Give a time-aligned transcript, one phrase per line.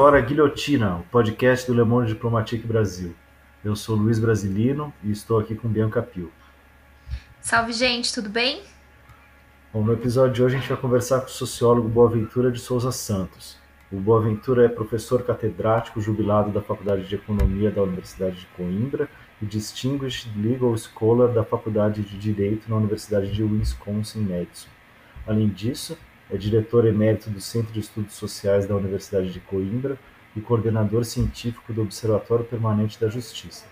[0.00, 3.14] agora a Guilhotina, o podcast do Le Monde Diplomatique Brasil.
[3.62, 6.32] Eu sou Luiz Brasilino e estou aqui com Bianca Pio.
[7.38, 8.62] Salve, gente, tudo bem?
[9.70, 12.90] Bom, no episódio de hoje a gente vai conversar com o sociólogo Boaventura de Souza
[12.90, 13.58] Santos.
[13.92, 19.06] O Boaventura é professor catedrático jubilado da Faculdade de Economia da Universidade de Coimbra
[19.42, 24.70] e Distinguished Legal Scholar da Faculdade de Direito na Universidade de Wisconsin-Madison.
[25.26, 25.98] Além disso,
[26.32, 29.98] é diretor emérito do Centro de Estudos Sociais da Universidade de Coimbra
[30.36, 33.64] e coordenador científico do Observatório Permanente da Justiça.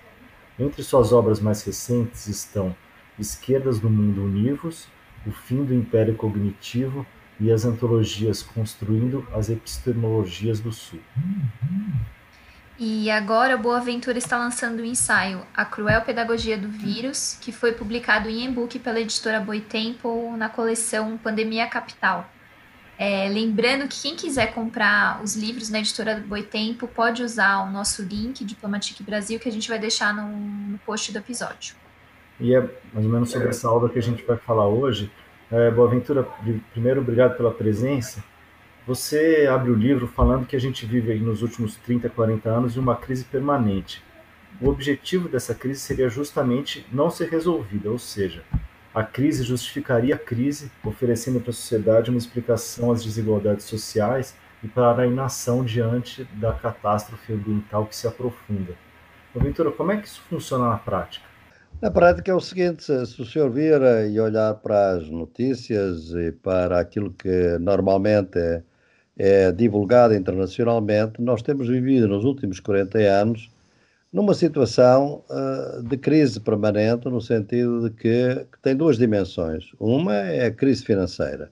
[0.59, 2.75] Entre suas obras mais recentes estão
[3.19, 4.89] Esquerdas do Mundo Univos,
[5.27, 7.07] O Fim do Império Cognitivo
[7.41, 11.01] e as antologias Construindo as Epistemologias do Sul.
[12.77, 17.73] E agora o Boaventura está lançando o ensaio A Cruel Pedagogia do Vírus, que foi
[17.73, 22.29] publicado em e-book pela editora Boitempo na coleção Pandemia Capital.
[22.99, 28.03] É, lembrando que quem quiser comprar os livros na editora Boitempo pode usar o nosso
[28.03, 30.27] link Diplomatique Brasil que a gente vai deixar no,
[30.73, 31.77] no post do episódio.
[32.41, 32.61] E é
[32.93, 35.11] mais ou menos sobre essa obra que a gente vai falar hoje.
[35.51, 36.27] É, Boaventura,
[36.73, 38.23] primeiro, obrigado pela presença.
[38.85, 42.73] Você abre o livro falando que a gente vive aí nos últimos 30, 40 anos
[42.73, 44.03] de uma crise permanente.
[44.61, 48.43] O objetivo dessa crise seria justamente não ser resolvida, ou seja,
[48.95, 54.69] a crise justificaria a crise, oferecendo para a sociedade uma explicação às desigualdades sociais e
[54.69, 58.75] para a inação diante da catástrofe ambiental que se aprofunda.
[59.35, 61.27] Boaventura, como é que isso funciona na prática?
[61.81, 63.81] Na prática é o seguinte, se o senhor vir
[64.11, 68.63] e olhar para as notícias e para aquilo que normalmente é,
[69.17, 73.49] é divulgado internacionalmente, nós temos vivido nos últimos 40 anos
[74.13, 79.71] numa situação uh, de crise permanente, no sentido de que, que, tem duas dimensões.
[79.79, 81.51] Uma é a crise financeira.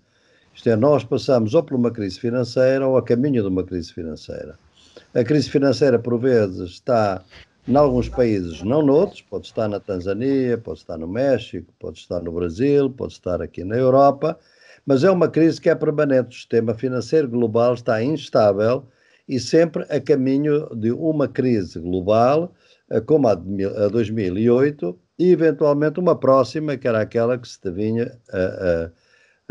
[0.54, 3.92] Isto é, nós passamos ou por uma crise financeira ou a caminho de uma crise
[3.92, 4.58] financeira.
[5.14, 7.22] A crise financeira, por vezes, está
[7.68, 12.22] em alguns países, não noutros, pode estar na Tanzânia, pode estar no México, pode estar
[12.22, 14.38] no Brasil, pode estar aqui na Europa,
[14.86, 16.28] mas é uma crise que é permanente.
[16.28, 18.86] O sistema financeiro global está instável
[19.28, 22.54] e sempre a caminho de uma crise global,
[22.90, 28.18] eh, como a de 2008, e eventualmente uma próxima, que era aquela que se vinha
[28.30, 28.92] a,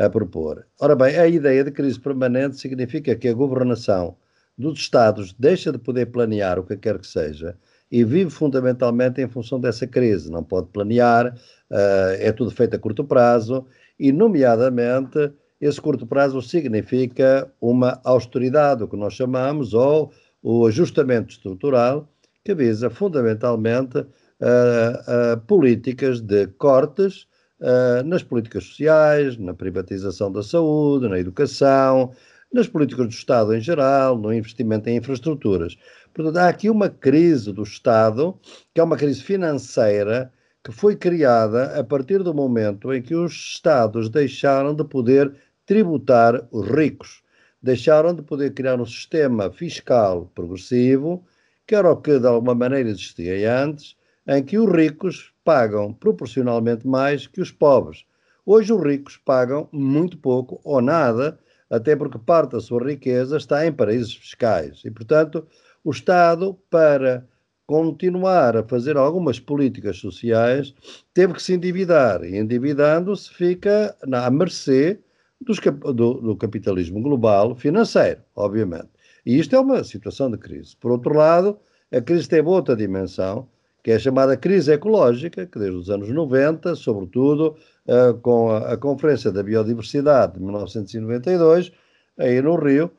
[0.04, 0.66] a, a propor.
[0.80, 4.16] Ora bem, a ideia de crise permanente significa que a governação
[4.58, 7.58] dos Estados deixa de poder planear o que quer que seja
[7.92, 10.32] e vive fundamentalmente em função dessa crise.
[10.32, 11.34] Não pode planear,
[11.70, 13.66] uh, é tudo feito a curto prazo
[14.00, 20.12] e, nomeadamente, esse curto prazo significa uma austeridade, o que nós chamamos, ou
[20.44, 22.08] o ajustamento estrutural,
[22.44, 27.28] que visa fundamentalmente uh, uh, políticas de cortes
[28.06, 32.12] nas políticas sociais, na privatização da saúde, na educação,
[32.54, 35.78] nas políticas do Estado em geral, no investimento em infraestruturas.
[36.14, 38.38] Portanto, há aqui uma crise do Estado,
[38.74, 40.32] que é uma crise financeira,
[40.66, 45.32] que foi criada a partir do momento em que os Estados deixaram de poder
[45.64, 47.22] tributar os ricos,
[47.62, 51.24] deixaram de poder criar um sistema fiscal progressivo,
[51.68, 53.96] que era o que de alguma maneira existia antes,
[54.28, 58.04] em que os ricos pagam proporcionalmente mais que os pobres.
[58.44, 61.38] Hoje os ricos pagam muito pouco ou nada,
[61.70, 64.82] até porque parte da sua riqueza está em paraísos fiscais.
[64.84, 65.46] E, portanto,
[65.84, 67.24] o Estado, para
[67.66, 70.74] continuar a fazer algumas políticas sociais,
[71.14, 72.24] teve que se endividar.
[72.24, 75.00] E endividando-se fica à mercê
[75.42, 78.90] dos, do, do, capitalismo global financeiro, obviamente.
[79.26, 80.76] E isto é uma situação de crise.
[80.78, 81.60] Por outro lado,
[81.92, 83.48] a crise teve outra dimensão,
[83.84, 87.56] que é a chamada crise ecológica, que desde os anos 90, sobretudo
[87.88, 91.72] uh, com a, a Conferência da Biodiversidade de 1992,
[92.18, 92.92] aí no Rio,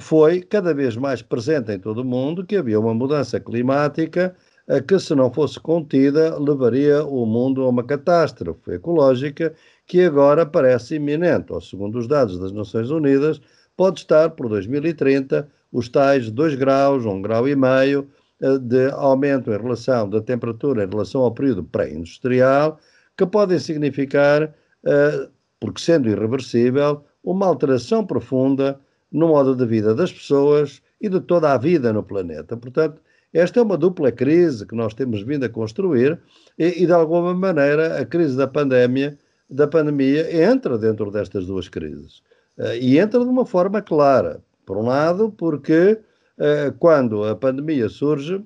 [0.00, 4.34] foi cada vez mais presente em todo o mundo que havia uma mudança climática
[4.68, 9.54] eh, que, se não fosse contida, levaria o mundo a uma catástrofe ecológica
[9.86, 11.52] que agora parece iminente.
[11.52, 13.40] Ou, segundo os dados das Nações Unidas,
[13.76, 18.08] pode estar por 2030 os tais 2 graus, 1 grau e meio
[18.40, 22.78] eh, de aumento em relação da temperatura em relação ao período pré-industrial,
[23.16, 24.52] que podem significar,
[25.60, 28.78] porque sendo irreversível, uma alteração profunda
[29.14, 32.56] no modo de vida das pessoas e de toda a vida no planeta.
[32.56, 33.00] Portanto,
[33.32, 36.20] esta é uma dupla crise que nós temos vindo a construir
[36.58, 39.16] e, e de alguma maneira, a crise da pandemia,
[39.48, 42.22] da pandemia entra dentro destas duas crises.
[42.80, 44.42] e entra de uma forma clara.
[44.66, 45.98] Por um lado, porque
[46.78, 48.42] quando a pandemia surge,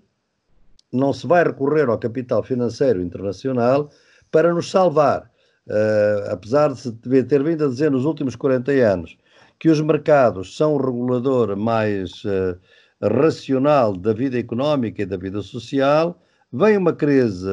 [0.92, 3.90] não se vai recorrer ao capital financeiro internacional
[4.30, 5.30] para nos salvar.
[5.66, 9.17] Uh, apesar de se ter vindo a dizer nos últimos 40 anos
[9.58, 12.58] que os mercados são o regulador mais uh,
[13.02, 16.20] racional da vida económica e da vida social,
[16.52, 17.46] vem uma crise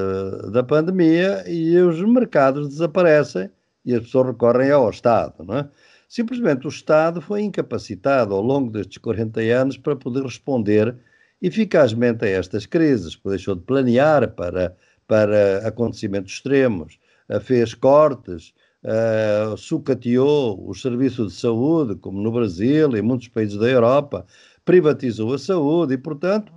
[0.52, 3.50] da pandemia e os mercados desaparecem
[3.84, 5.46] e as pessoas recorrem ao Estado.
[5.54, 5.68] É?
[6.08, 10.96] Simplesmente o Estado foi incapacitado ao longo destes 40 anos para poder responder
[11.42, 14.76] eficazmente a estas crises, deixou de planear para,
[15.08, 16.98] para acontecimentos extremos,
[17.42, 18.54] fez cortes,
[18.86, 24.26] uh, sucateou os serviços de saúde, como no Brasil e muitos países da Europa,
[24.64, 26.54] privatizou a saúde e, portanto,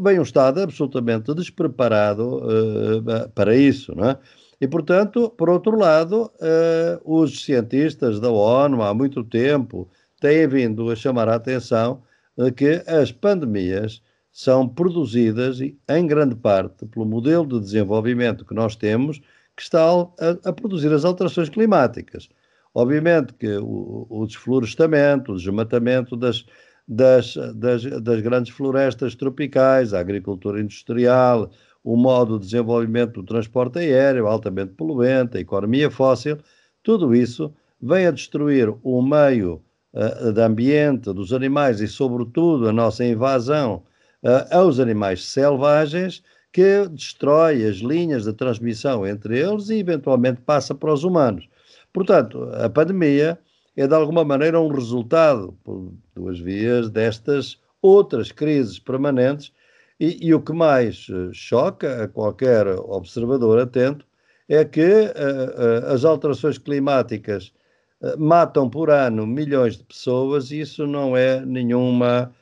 [0.00, 4.18] vem um Estado absolutamente despreparado uh, para isso, não é?
[4.60, 9.88] E, portanto, por outro lado, uh, os cientistas da ONU há muito tempo
[10.18, 12.02] têm vindo a chamar a atenção
[12.38, 14.02] de que as pandemias
[14.32, 19.20] são produzidas em grande parte pelo modelo de desenvolvimento que nós temos,
[19.56, 22.28] que está a, a produzir as alterações climáticas.
[22.74, 26.44] Obviamente que o, o desflorestamento, o desmatamento das,
[26.86, 31.50] das, das, das, grandes florestas tropicais, a agricultura industrial,
[31.82, 36.36] o modo de desenvolvimento do transporte aéreo, altamente poluente, a economia fóssil,
[36.82, 39.62] tudo isso vem a destruir o meio
[39.94, 43.84] uh, de ambiente dos animais e, sobretudo, a nossa invasão
[44.22, 46.22] uh, aos animais selvagens,
[46.56, 51.46] que destrói as linhas de transmissão entre eles e, eventualmente, passa para os humanos.
[51.92, 53.38] Portanto, a pandemia
[53.76, 59.52] é, de alguma maneira, um resultado, por duas vias, destas outras crises permanentes.
[60.00, 64.06] E, e o que mais eh, choca a qualquer observador atento
[64.48, 67.52] é que uh, uh, as alterações climáticas
[68.00, 72.32] uh, matam por ano milhões de pessoas e isso não é nenhuma,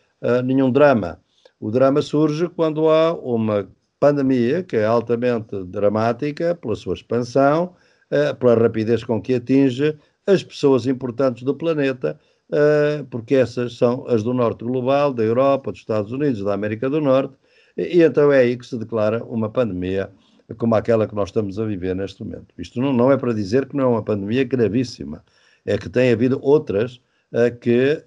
[0.44, 1.20] nenhum drama.
[1.58, 3.68] O drama surge quando há uma
[4.04, 7.74] pandemia que é altamente dramática pela sua expansão,
[8.10, 9.96] uh, pela rapidez com que atinge
[10.26, 12.20] as pessoas importantes do planeta,
[12.50, 16.90] uh, porque essas são as do norte global, da Europa, dos Estados Unidos, da América
[16.90, 17.34] do Norte,
[17.78, 20.10] e, então é aí que se declara uma pandemia
[20.58, 22.48] como aquela que nós estamos a viver neste momento.
[22.58, 25.24] Isto não, é para dizer que não é uma pandemia gravíssima,
[25.64, 27.00] é que tem havido outras
[27.32, 28.04] uh, que,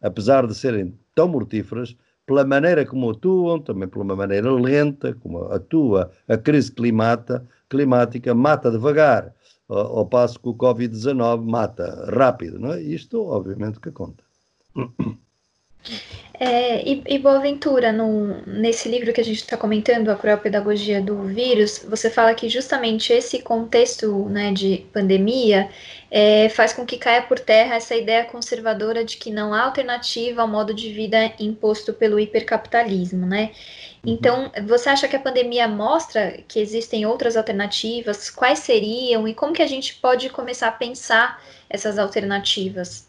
[0.00, 5.44] apesar de serem tão mortíferas, pela maneira como atuam, também por uma maneira lenta, como
[5.52, 9.34] atua a crise climata, climática, mata devagar,
[9.68, 12.58] ao, passo que o Covid-19 mata rápido.
[12.58, 12.82] Não é?
[12.82, 14.24] Isto, obviamente, que conta.
[16.38, 21.00] É, e, e Boaventura, no, nesse livro que a gente está comentando, A Cruel Pedagogia
[21.00, 25.68] do Vírus, você fala que justamente esse contexto né, de pandemia
[26.10, 30.42] é, faz com que caia por terra essa ideia conservadora de que não há alternativa
[30.42, 33.52] ao modo de vida imposto pelo hipercapitalismo, né?
[34.04, 34.12] Uhum.
[34.12, 38.28] Então, você acha que a pandemia mostra que existem outras alternativas?
[38.28, 41.40] Quais seriam e como que a gente pode começar a pensar
[41.70, 43.08] essas alternativas?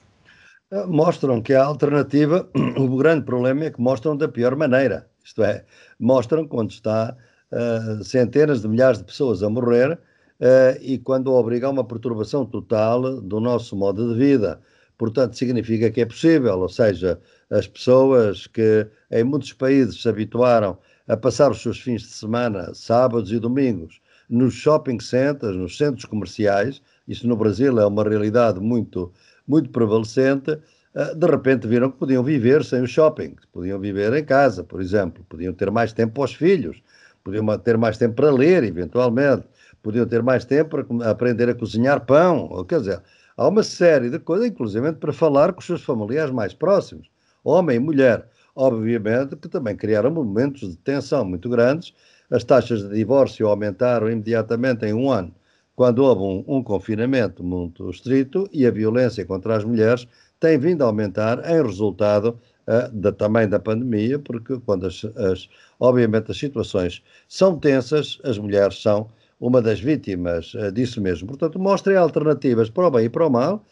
[0.72, 5.08] Eh, mostram que a alternativa, o grande problema é que mostram da pior maneira.
[5.24, 5.64] Isto é,
[6.00, 7.16] mostram quando está
[7.52, 12.46] uh, centenas de milhares de pessoas a morrer uh, e quando obriga a uma perturbação
[12.46, 14.60] total do nosso modo de vida.
[14.98, 17.20] Portanto, significa que é possível, ou seja,
[17.50, 22.74] as pessoas que em muitos países se habituaram a passar os seus fins de semana,
[22.74, 28.60] sábados e domingos, nos shopping centers, nos centros comerciais, isso no Brasil é uma realidade
[28.60, 29.12] muito
[29.48, 30.58] muito prevalecente,
[30.96, 34.82] ah, de repente viram que podiam viver sem o shopping, podiam viver em casa, por
[34.82, 36.82] exemplo, podiam ter mais tempo aos filhos,
[37.24, 39.44] podiam ter mais tempo para ler, eventualmente,
[39.84, 43.02] podiam ter mais tempo para aprender a cozinhar pão, quer dizer,
[43.36, 47.10] há uma série de coisas, inclusive para falar com os seus familiares mais próximos,
[47.44, 48.28] homem e mulher.
[48.56, 51.94] Obviamente que também criaram momentos de tensão muito grandes,
[52.32, 55.34] as taxas de divórcio aumentaram imediatamente em um ano
[55.76, 60.08] quando houve um, um, confinamento muito estrito e a violência contra as mulheres
[60.40, 65.50] tem vindo a aumentar em resultado uh, da, também da pandemia, porque quando as, as,
[65.80, 71.28] obviamente as situações são tensas, as mulheres são uma das vítimas uh, disso mesmo.
[71.28, 73.66] Portanto, mostrem alternativas para o bem e para o mal,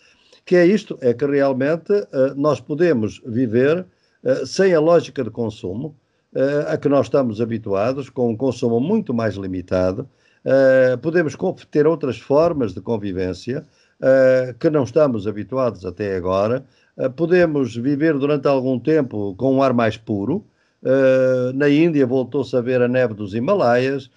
[0.46, 3.86] que é isto, é que realmente uh, nós podemos viver
[4.46, 5.98] sem a lógica de consumo
[6.70, 10.08] a que nós estamos habituados, com um consumo muito mais limitado,
[10.46, 11.38] Uh, podemos
[11.72, 13.64] ter outras formas de convivência
[14.02, 16.66] uh, que não estamos habituados até agora.
[16.98, 20.46] Uh, podemos viver durante algum tempo com um ar mais puro.
[21.56, 24.12] na Índia voltou-se a ver a neve dos Himalaias.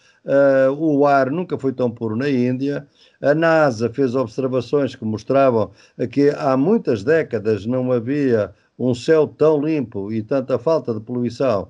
[0.77, 2.85] o ar nunca foi tão puro na Índia.
[3.23, 5.71] A NASA fez observações que mostravam
[6.11, 11.69] que há muitas décadas não havia um céu tão limpo e tanta falta de poluição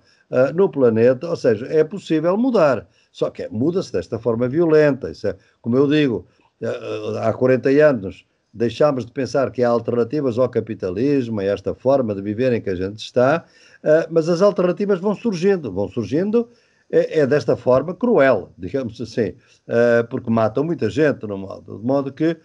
[0.54, 2.86] no planeta, ou seja, é possível mudar.
[3.16, 5.10] Só que muda-se desta forma violenta.
[5.10, 6.26] Isso é, como eu digo,
[6.60, 12.14] uh, há 40 anos deixámos de pensar que há alternativas ao capitalismo, a esta forma
[12.14, 13.46] de viver em que a gente está,
[13.82, 16.46] uh, mas as alternativas vão surgindo, vão surgindo
[16.90, 19.34] é, é desta forma cruel, digamos assim,
[20.10, 21.34] porque matam muita gente, de
[21.82, 22.38] modo que eh,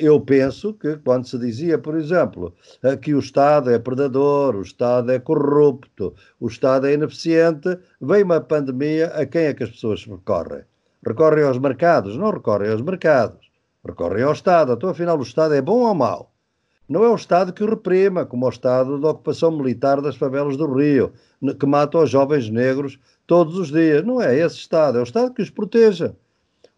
[0.00, 4.62] eu penso que quando se dizia, por exemplo, eh, que o Estado é predador, o
[4.62, 9.70] Estado é corrupto, o Estado é ineficiente, vem uma pandemia, a quem é que as
[9.70, 10.64] pessoas recorrem?
[11.06, 12.16] Recorrem aos mercados?
[12.16, 13.50] Não recorrem aos mercados,
[13.84, 14.72] recorrem ao Estado.
[14.72, 16.32] Então, afinal, o Estado é bom ou mau?
[16.88, 20.56] Não é o Estado que o reprima, como o Estado da ocupação militar das favelas
[20.56, 21.12] do Rio,
[21.60, 24.04] que mata os jovens negros todos os dias.
[24.04, 26.16] Não é esse Estado, é o Estado que os proteja.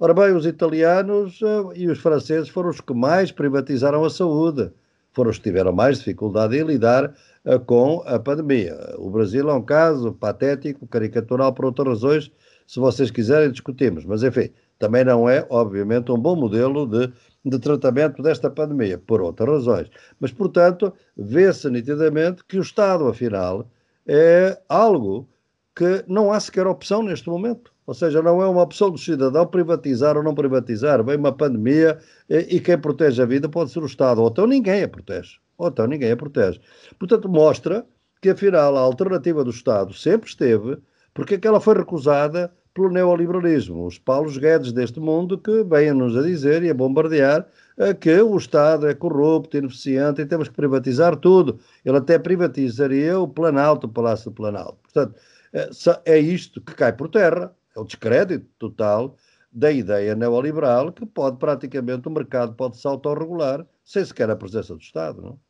[0.03, 4.73] Ora bem, os italianos uh, e os franceses foram os que mais privatizaram a saúde,
[5.13, 7.15] foram os que tiveram mais dificuldade em lidar
[7.45, 8.79] uh, com a pandemia.
[8.97, 12.33] O Brasil é um caso patético, caricatural por outras razões,
[12.67, 17.13] se vocês quiserem discutimos, mas enfim, também não é, obviamente, um bom modelo de,
[17.45, 19.91] de tratamento desta pandemia, por outras razões.
[20.19, 23.71] Mas, portanto, vê-se nitidamente que o Estado, afinal,
[24.07, 25.29] é algo
[25.77, 27.71] que não há sequer opção neste momento.
[27.91, 31.03] Ou seja, não é uma opção do cidadão privatizar ou não privatizar.
[31.03, 34.23] Vem uma pandemia e, e quem protege a vida pode ser o Estado.
[34.23, 35.39] Ou então ninguém a protege.
[35.59, 36.61] Ou então ninguém a protege.
[37.01, 37.85] Portanto, mostra
[38.23, 40.79] que afinal a alternativa do Estado sempre esteve,
[41.13, 43.85] porque é que ela foi recusada pelo neoliberalismo.
[43.85, 47.45] Os Paulos Guedes deste mundo que vêm-nos a dizer e a bombardear
[47.77, 51.59] eh, que o Estado é corrupto, ineficiente e temos que privatizar tudo.
[51.85, 54.79] Ele até privatizaria o Planalto, o Palácio do Planalto.
[54.81, 55.19] Portanto,
[55.53, 55.71] eh,
[56.05, 59.17] é isto que cai por terra é o descrédito total
[59.51, 64.75] da ideia neoliberal que pode praticamente, o mercado pode se autorregular sem sequer a presença
[64.75, 65.23] do Estado.
[65.23, 65.41] Não?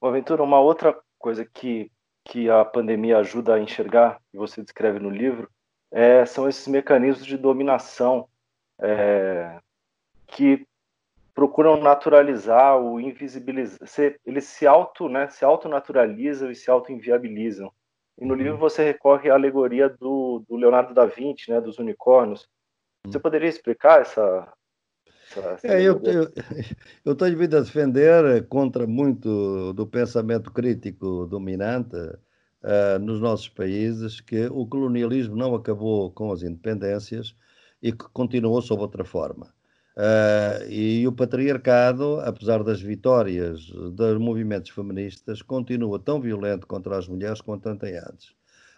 [0.00, 1.90] Aventura, uma outra coisa que,
[2.24, 5.50] que a pandemia ajuda a enxergar, e você descreve no livro,
[5.90, 8.28] é, são esses mecanismos de dominação
[8.78, 9.58] é,
[10.26, 10.66] que
[11.34, 13.78] procuram naturalizar ou invisibilizar.
[14.26, 17.72] Eles se auto, né, se autonaturalizam e se auto-inviabilizam.
[18.20, 18.58] E no livro uhum.
[18.58, 22.48] você recorre à alegoria do, do Leonardo da Vinci, né, dos unicórnios.
[23.06, 23.22] Você uhum.
[23.22, 24.52] poderia explicar essa,
[25.62, 33.48] é, eu, tenho vindo a defender contra muito do pensamento crítico dominante uh, nos nossos
[33.48, 37.36] países que o colonialismo não acabou com as independências
[37.82, 39.52] e que continuou sob outra forma.
[39.98, 47.08] Uh, e o patriarcado, apesar das vitórias dos movimentos feministas, continua tão violento contra as
[47.08, 48.32] mulheres quanto antes.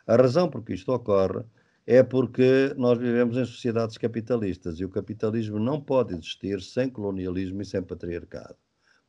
[0.06, 1.44] A razão por que isto ocorre
[1.86, 7.60] é porque nós vivemos em sociedades capitalistas e o capitalismo não pode existir sem colonialismo
[7.60, 8.56] e sem patriarcado.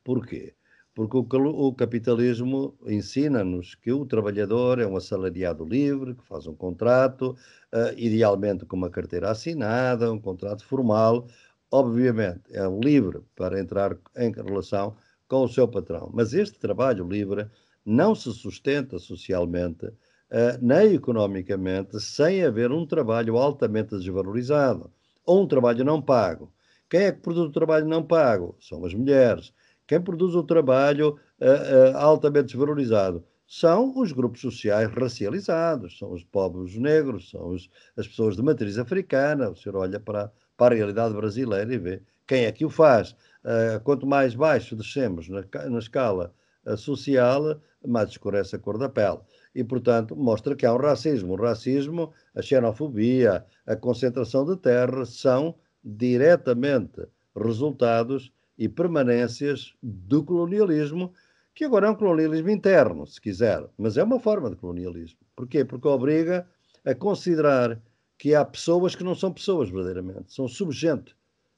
[0.04, 0.54] Porquê?
[0.94, 6.54] Porque o, o capitalismo ensina-nos que o trabalhador é um assalariado livre, que faz um
[6.54, 7.30] contrato,
[7.72, 11.26] uh, idealmente com uma carteira assinada, um contrato formal,
[11.72, 14.94] obviamente, é livre para entrar em relação
[15.26, 16.10] com o seu patrão.
[16.12, 17.48] Mas este trabalho livre
[17.84, 24.92] não se sustenta socialmente, uh, nem economicamente, sem haver um trabalho altamente desvalorizado
[25.24, 26.52] ou um trabalho não pago.
[26.90, 28.54] Quem é que produz o trabalho não pago?
[28.60, 29.52] São as mulheres.
[29.86, 33.24] Quem produz o trabalho uh, uh, altamente desvalorizado?
[33.46, 38.78] São os grupos sociais racializados, são os povos negros, são os, as pessoas de matriz
[38.78, 39.50] africana.
[39.50, 43.12] O senhor olha para para a realidade brasileira e ver quem é que o faz.
[43.44, 46.32] Uh, quanto mais baixo descemos na, na escala
[46.64, 49.18] uh, social, mais escurece a cor da pele.
[49.54, 51.34] E, portanto, mostra que há um racismo.
[51.34, 57.02] O racismo, a xenofobia, a concentração de terra são diretamente
[57.36, 61.12] resultados e permanências do colonialismo,
[61.54, 65.18] que agora é um colonialismo interno, se quiser, mas é uma forma de colonialismo.
[65.34, 65.64] Porquê?
[65.64, 66.46] Porque obriga
[66.84, 67.80] a considerar
[68.22, 71.12] que há pessoas que não são pessoas verdadeiramente, são subgente.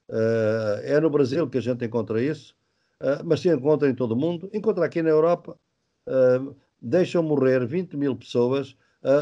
[0.09, 2.57] Uh, é no Brasil que a gente encontra isso,
[3.03, 4.49] uh, mas se encontra em todo o mundo.
[4.51, 5.59] Encontra aqui na Europa,
[6.09, 8.75] uh, deixam morrer 20 mil pessoas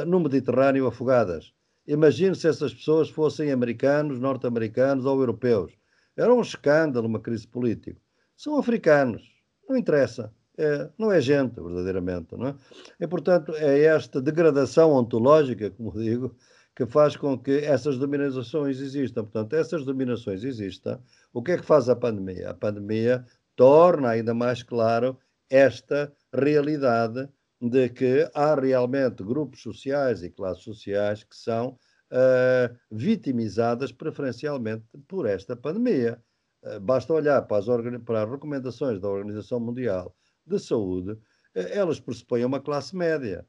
[0.06, 1.52] no Mediterrâneo afogadas.
[1.84, 5.72] Imagine se essas pessoas fossem americanos, norte-americanos ou europeus.
[6.16, 8.00] Era um escândalo, uma crise política.
[8.36, 9.28] São africanos,
[9.68, 10.32] não interessa.
[10.56, 12.36] É, não é gente, verdadeiramente.
[12.36, 12.54] Não é?
[13.00, 16.36] E, portanto, é esta degradação ontológica, como digo,
[16.74, 19.22] que faz com que essas dominações existam.
[19.22, 21.00] Portanto, essas dominações existam.
[21.32, 22.50] O que é que faz a pandemia?
[22.50, 23.24] A pandemia
[23.54, 25.18] torna ainda mais claro
[25.50, 27.28] esta realidade
[27.60, 31.78] de que há realmente grupos sociais e classes sociais que são
[32.10, 36.20] uh, vitimizadas preferencialmente por esta pandemia.
[36.62, 37.66] Uh, basta olhar para as,
[38.04, 40.14] para as, recomendações da Organização Mundial
[40.46, 41.18] de Saúde, uh,
[41.54, 43.46] elas pressupõem uma classe média,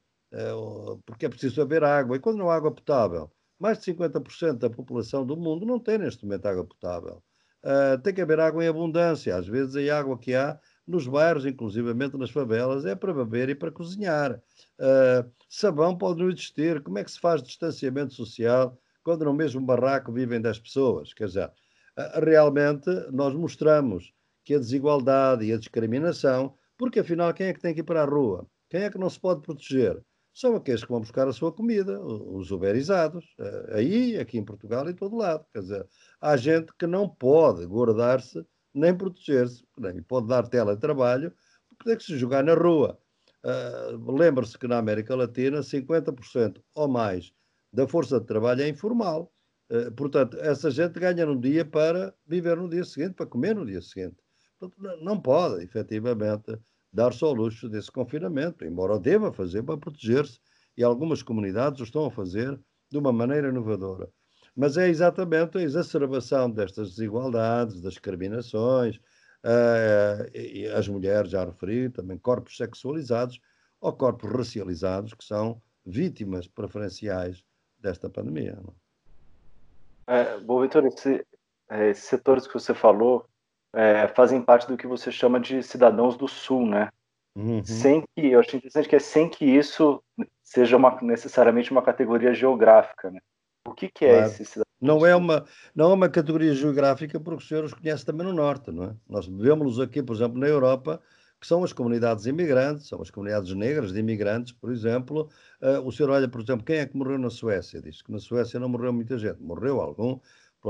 [1.06, 4.70] porque é preciso haver água, e quando não há água potável, mais de 50% da
[4.70, 7.22] população do mundo não tem neste momento água potável.
[8.02, 12.16] tem que haver água em abundância, às vezes a água que há nos bairros, inclusivamente
[12.16, 14.40] nas favelas, é para beber e para cozinhar.
[14.78, 16.82] Uh, sabão pode não existir.
[16.82, 21.14] Como é que se faz distanciamento social quando no mesmo barraco vivem 10 pessoas?
[21.14, 24.12] Quer dizer, uh, realmente nós mostramos
[24.44, 28.02] que a desigualdade e a discriminação, porque afinal quem é que tem que ir para
[28.02, 28.46] a rua?
[28.68, 30.02] Quem é que não se pode proteger?
[30.34, 34.86] São aqueles que vão buscar a sua comida, os uberizados, uh, aí, aqui em Portugal
[34.88, 35.46] e em todo lado.
[35.52, 35.88] Quer dizer,
[36.20, 41.32] há gente que não pode guardar-se nem proteger-se, nem pode dar teletrabalho,
[41.68, 42.98] porque tem que se jogar na rua.
[43.44, 47.32] Uh, Lembre-se que na América Latina 50% ou mais
[47.72, 49.32] da força de trabalho é informal.
[49.70, 53.64] Uh, portanto, essa gente ganha num dia para viver no dia seguinte, para comer no
[53.64, 54.16] dia seguinte.
[54.58, 56.58] Portanto, não pode, efetivamente,
[56.94, 60.38] dar-se ao luxo desse confinamento, embora o deva fazer para proteger-se,
[60.76, 62.58] e algumas comunidades o estão a fazer
[62.88, 64.08] de uma maneira inovadora.
[64.54, 68.96] Mas é exatamente a exacerbação destas desigualdades, das discriminações,
[69.44, 73.40] uh, as mulheres, já referi, também corpos sexualizados
[73.80, 77.42] ou corpos racializados, que são vítimas preferenciais
[77.80, 78.56] desta pandemia.
[80.06, 80.84] É, bom, Vitor,
[81.70, 83.26] é, esses setores que você falou
[83.74, 86.88] é, fazem parte do que você chama de cidadãos do Sul, né?
[87.36, 87.64] Uhum.
[87.64, 90.02] Sem que, eu acho interessante que é sem que isso
[90.42, 93.20] seja uma, necessariamente uma categoria geográfica, né?
[93.66, 94.26] O que, que é claro.
[94.26, 94.64] esse cidadão?
[94.80, 98.32] Não é, uma, não é uma categoria geográfica porque o senhor os conhece também no
[98.32, 98.94] Norte, não é?
[99.08, 101.00] Nós vemos aqui, por exemplo, na Europa,
[101.40, 105.28] que são as comunidades imigrantes, são as comunidades negras de imigrantes, por exemplo.
[105.60, 107.80] Uh, o senhor olha, por exemplo, quem é que morreu na Suécia?
[107.80, 110.20] Diz que na Suécia não morreu muita gente, morreu algum,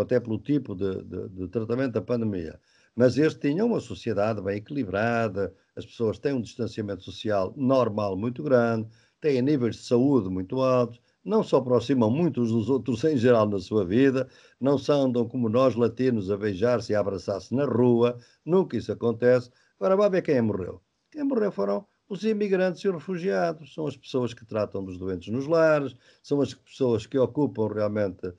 [0.00, 2.58] até pelo tipo de, de, de tratamento da pandemia.
[2.96, 8.42] Mas este tinha uma sociedade bem equilibrada, as pessoas têm um distanciamento social normal muito
[8.42, 8.88] grande,
[9.20, 13.58] têm níveis de saúde muito altos, não se aproximam muitos dos outros em geral na
[13.58, 14.28] sua vida,
[14.60, 19.50] não se andam como nós latinos a beijar-se e abraçar-se na rua, nunca isso acontece.
[19.78, 20.80] Agora vá ver quem morreu.
[21.10, 25.32] Quem morreu foram os imigrantes e os refugiados, são as pessoas que tratam dos doentes
[25.32, 28.36] nos lares, são as pessoas que ocupam realmente uh,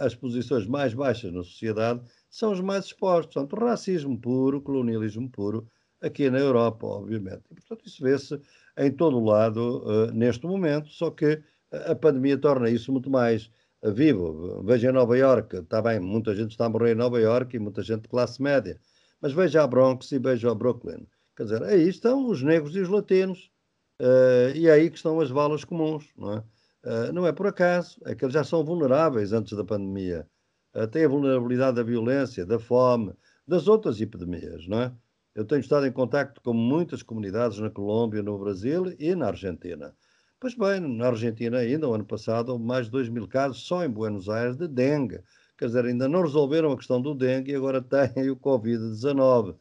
[0.00, 2.00] as posições mais baixas na sociedade,
[2.32, 3.34] são os mais expostos.
[3.34, 5.68] Portanto, racismo puro, colonialismo puro,
[6.00, 7.42] aqui na Europa, obviamente.
[7.50, 8.40] E, portanto, isso vê-se
[8.76, 11.40] em todo o lado uh, neste momento, só que
[11.70, 13.50] a pandemia torna isso muito mais
[13.94, 14.62] vivo.
[14.64, 17.58] Veja em Nova York, está bem, muita gente está a morrer em Nova York e
[17.58, 18.78] muita gente de classe média,
[19.20, 21.06] mas veja a Bronx e veja a Brooklyn.
[21.36, 23.50] Quer dizer, aí estão os negros e os latinos,
[24.00, 26.44] uh, e é aí que estão as valas comuns, não é?
[26.84, 30.26] Uh, não é por acaso, é que eles já são vulneráveis antes da pandemia.
[30.74, 33.12] Uh, têm a vulnerabilidade da violência, da fome,
[33.46, 34.92] das outras epidemias, não é?
[35.34, 39.94] Eu tenho estado em contato com muitas comunidades na Colômbia, no Brasil e na Argentina.
[40.38, 43.84] Pois bem, na Argentina ainda, o ano passado, houve mais de 2 mil casos só
[43.84, 45.22] em Buenos Aires de dengue.
[45.56, 49.56] Quer dizer, ainda não resolveram a questão do dengue e agora têm o Covid-19.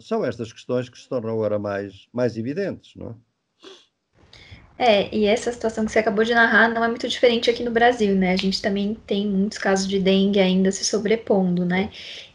[0.00, 3.14] São estas questões que se tornam agora mais, mais evidentes, não é?
[4.78, 7.70] É, e essa situação que você acabou de narrar não é muito diferente aqui no
[7.70, 8.32] Brasil, né?
[8.32, 11.90] A gente também tem muitos casos de dengue ainda se sobrepondo, né?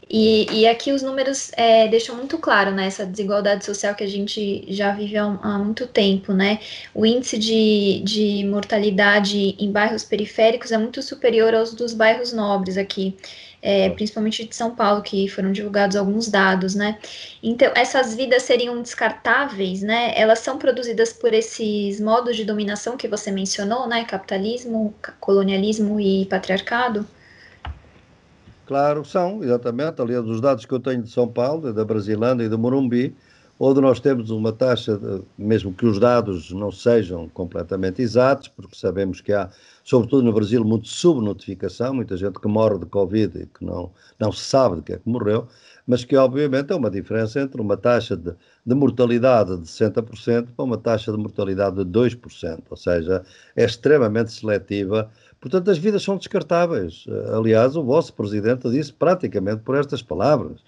[0.10, 4.08] E, e aqui os números é, deixam muito claro né, essa desigualdade social que a
[4.08, 6.34] gente já vive há, há muito tempo.
[6.34, 6.60] Né?
[6.94, 12.78] O índice de, de mortalidade em bairros periféricos é muito superior aos dos bairros nobres
[12.78, 13.18] aqui.
[13.70, 16.98] É, principalmente de São Paulo, que foram divulgados alguns dados, né?
[17.44, 20.14] Então, essas vidas seriam descartáveis, né?
[20.16, 24.06] Elas são produzidas por esses modos de dominação que você mencionou, né?
[24.06, 27.06] Capitalismo, colonialismo e patriarcado.
[28.66, 30.02] Claro, são, exatamente.
[30.02, 33.14] Aliás, os dados que eu tenho de São Paulo, da Brasilândia e do Morumbi,
[33.60, 38.76] onde nós temos uma taxa, de, mesmo que os dados não sejam completamente exatos, porque
[38.76, 39.50] sabemos que há,
[39.84, 44.32] sobretudo no Brasil, muito subnotificação, muita gente que morre de Covid e que não, não
[44.32, 45.48] se sabe de que é que morreu,
[45.88, 48.34] mas que obviamente é uma diferença entre uma taxa de,
[48.66, 53.24] de mortalidade de 60% para uma taxa de mortalidade de 2%, ou seja,
[53.56, 57.06] é extremamente seletiva Portanto, as vidas são descartáveis.
[57.36, 60.62] Aliás, o vosso presidente disse praticamente por estas palavras.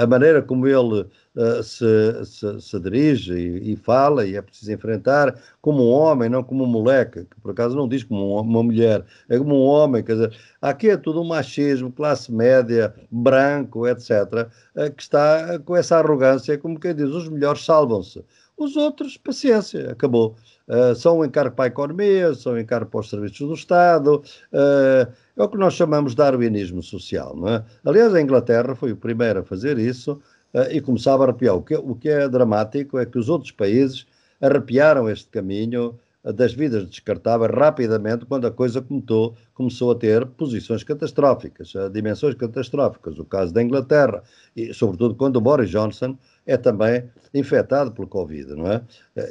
[0.00, 4.72] A maneira como ele uh, se, se, se, dirige e, e, fala, e é preciso
[4.72, 8.40] enfrentar como um homem, não como um moleque, que por acaso não diz como um,
[8.40, 12.94] uma mulher, é como um homem, quer dizer, aqui é tudo um machismo, classe média,
[13.10, 18.24] branco, etc., uh, que está com essa arrogância, como quem diz, os melhores salvam-se.
[18.56, 20.34] Os outros, paciência, acabou.
[20.66, 24.22] Uh, são um encargo para a economia, são um encargo para os serviços do Estado,
[24.52, 27.36] uh, é o que nós chamamos de darwinismo social.
[27.36, 27.64] Não é?
[27.84, 30.12] Aliás, a Inglaterra foi o primeiro a fazer isso
[30.54, 31.54] uh, e começava a arrepiar.
[31.54, 34.06] O que, o que é dramático é que os outros países
[34.40, 35.98] arrepiaram este caminho
[36.34, 43.18] das vidas descartáveis rapidamente quando a coisa começou, começou a ter posições catastróficas, dimensões catastróficas.
[43.18, 44.22] O caso da Inglaterra,
[44.56, 47.04] e sobretudo quando Boris Johnson é também
[47.34, 48.82] infectado pelo Covid, não é?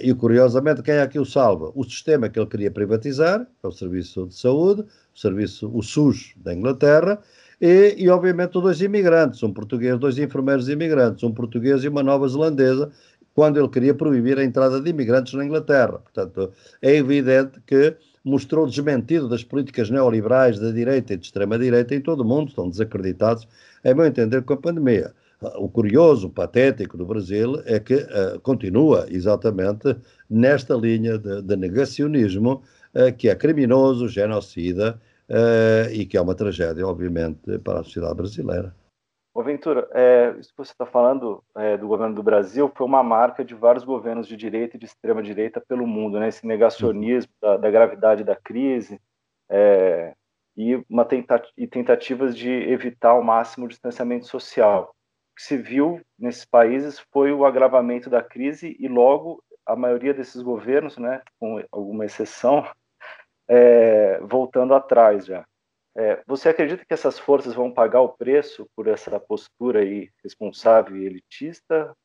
[0.01, 1.71] E curiosamente, quem é que o salva?
[1.73, 6.33] O sistema que ele queria privatizar, é o Serviço de Saúde, o Serviço, o SUS
[6.37, 7.19] da Inglaterra,
[7.59, 12.27] e, e obviamente dois imigrantes, um português, dois enfermeiros imigrantes, um português e uma nova
[12.27, 12.91] zelandesa,
[13.33, 15.99] quando ele queria proibir a entrada de imigrantes na Inglaterra.
[15.99, 16.51] Portanto,
[16.81, 22.21] é evidente que mostrou desmentido das políticas neoliberais da direita e de extrema-direita em todo
[22.21, 23.47] o mundo, estão desacreditados,
[23.83, 25.13] é meu entender, com a pandemia.
[25.57, 29.95] O curioso, patético do Brasil é que uh, continua exatamente
[30.29, 36.35] nesta linha de, de negacionismo, uh, que é criminoso, genocida uh, e que é uma
[36.35, 38.75] tragédia, obviamente, para a sociedade brasileira.
[39.35, 43.03] Ô Ventura, é, isso que você está falando é, do governo do Brasil foi uma
[43.03, 46.29] marca de vários governos de direita e de extrema direita pelo mundo, né?
[46.29, 48.97] Esse negacionismo da, da gravidade da crise
[49.49, 50.13] é,
[50.55, 50.81] e,
[51.57, 54.94] e tentativas de evitar ao máximo o distanciamento social.
[55.35, 60.41] Que se viu nesses países foi o agravamento da crise e logo a maioria desses
[60.41, 62.65] governos, né, com alguma exceção,
[63.47, 65.45] é, voltando atrás já.
[65.97, 70.97] É, você acredita que essas forças vão pagar o preço por essa postura aí responsável
[70.97, 71.95] e elitista?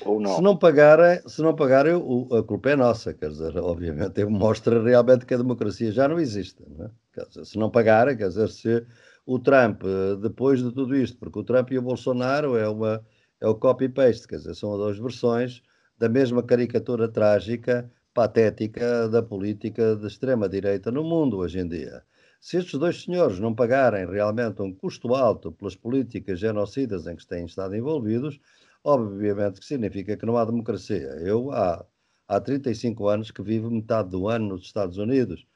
[0.00, 0.36] Ou não?
[0.36, 5.26] Se não pagarem, se não pagarem a culpa é nossa, quer dizer, obviamente mostra realmente
[5.26, 6.62] que a democracia já não existe.
[6.66, 7.24] Não é?
[7.26, 8.86] dizer, se não pagarem, quer dizer, se
[9.26, 9.82] o Trump,
[10.20, 13.04] depois de tudo isto, porque o Trump e o Bolsonaro é, uma,
[13.40, 15.62] é o copy-paste, quer dizer, são as duas versões
[15.98, 22.02] da mesma caricatura trágica, patética da política de extrema-direita no mundo hoje em dia.
[22.40, 27.26] Se estes dois senhores não pagarem realmente um custo alto pelas políticas genocidas em que
[27.26, 28.38] têm estado envolvidos,
[28.84, 31.08] obviamente que significa que não há democracia.
[31.22, 31.84] Eu, há,
[32.28, 35.46] há 35 anos que vivo metade do ano nos Estados Unidos,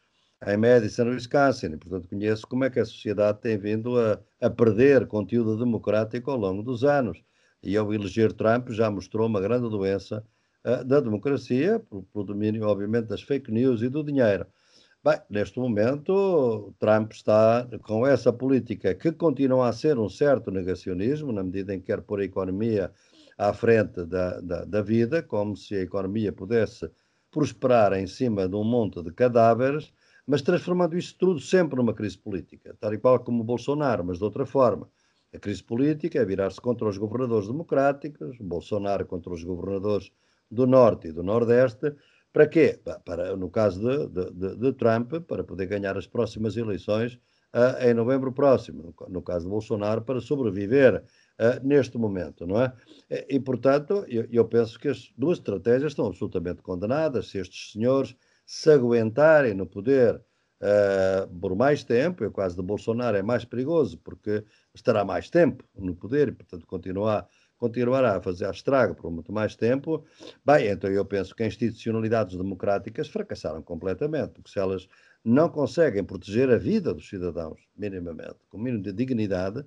[0.47, 4.49] em Madison, Wisconsin, e, portanto conheço como é que a sociedade tem vindo a, a
[4.49, 7.23] perder conteúdo democrático ao longo dos anos.
[7.63, 10.25] E ao eleger Trump já mostrou uma grande doença
[10.65, 14.47] uh, da democracia, pelo domínio, obviamente, das fake news e do dinheiro.
[15.03, 21.33] Bem, neste momento, Trump está com essa política que continua a ser um certo negacionismo,
[21.33, 22.93] na medida em que quer pôr a economia
[23.37, 26.91] à frente da, da, da vida, como se a economia pudesse
[27.31, 29.93] prosperar em cima de um monte de cadáveres,
[30.29, 34.19] mas transformando isso tudo sempre numa crise política, tal e qual como o Bolsonaro, mas
[34.19, 34.87] de outra forma.
[35.35, 40.13] A crise política é virar-se contra os governadores democráticos, Bolsonaro contra os governadores
[40.51, 41.95] do Norte e do Nordeste,
[42.31, 42.79] para quê?
[43.07, 47.15] Para, no caso de, de, de Trump, para poder ganhar as próximas eleições
[47.55, 48.95] uh, em novembro próximo.
[49.09, 51.03] No, caso de Bolsonaro, para sobreviver
[51.41, 52.71] uh, neste momento, não é?
[53.11, 57.29] E, e portanto, eu, eu, penso que as duas estratégias estão absolutamente condenadas.
[57.29, 58.15] Se estes senhores
[58.49, 63.45] se aguentarem no poder uh, por mais tempo, e o caso de Bolsonaro é mais
[63.45, 64.43] perigoso, porque
[64.75, 69.57] estará mais tempo no poder e, portanto, continuar continuará a fazer estrago por muito mais
[69.57, 70.07] tempo,
[70.47, 74.89] bem, então eu penso que as institucionalidades democráticas fracassaram completamente, porque se elas
[75.25, 79.65] não conseguem proteger a vida dos cidadãos, minimamente, com o mínimo de dignidade,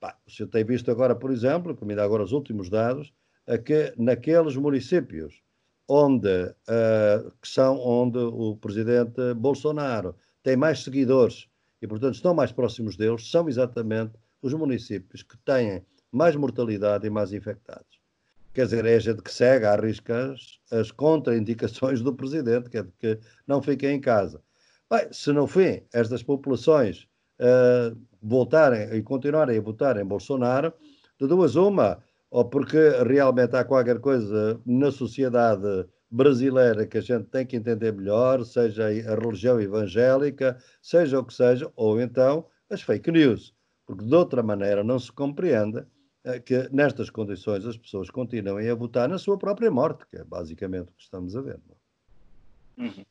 [0.00, 3.12] bem, você tem visto agora, por exemplo, como ainda agora os últimos dados,
[3.46, 5.42] a que naqueles municípios
[5.88, 11.48] onde, uh, que são onde o presidente Bolsonaro tem mais seguidores
[11.80, 17.10] e, portanto, estão mais próximos deles, são exatamente os municípios que têm mais mortalidade e
[17.10, 18.00] mais infectados.
[18.54, 22.82] Quer dizer, é a gente que segue, arrisca as, as contraindicações do presidente, que é
[22.82, 24.42] de que não fiquem em casa.
[24.90, 27.06] Bem, se no fim estas populações
[27.40, 30.72] uh, voltarem e continuarem a votar em Bolsonaro,
[31.20, 37.24] de duas uma, ou porque realmente há qualquer coisa na sociedade brasileira que a gente
[37.24, 42.82] tem que entender melhor, seja a religião evangélica, seja o que seja, ou então as
[42.82, 43.54] fake news,
[43.86, 45.84] porque de outra maneira não se compreende
[46.24, 50.24] é que nestas condições as pessoas continuem a votar na sua própria morte, que é
[50.24, 51.60] basicamente o que estamos a ver.
[52.78, 52.82] É?
[52.82, 53.04] Uhum.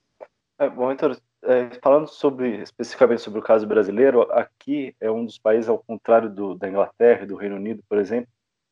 [0.60, 5.38] É, bom, então, é, falando sobre especificamente sobre o caso brasileiro, aqui é um dos
[5.38, 8.30] países, ao contrário do, da Inglaterra e do Reino Unido, por exemplo,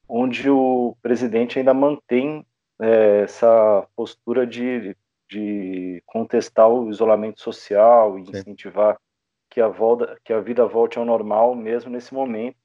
[0.08, 2.46] onde o presidente ainda mantém
[2.80, 4.96] é, essa postura de,
[5.30, 8.98] de contestar o isolamento social e incentivar
[9.50, 12.58] que a, volta, que a vida volte ao normal mesmo nesse momento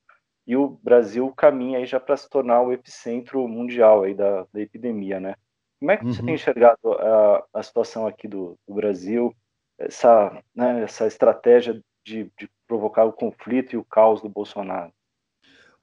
[0.46, 4.60] e o Brasil caminha aí já para se tornar o epicentro mundial aí da, da
[4.62, 5.34] epidemia, né?
[5.78, 6.12] Como é que uhum.
[6.12, 9.34] você tem enxergado a, a situação aqui do, do Brasil,
[9.78, 14.90] essa, né, essa estratégia de, de, provocar o conflito e o caos do Bolsonaro?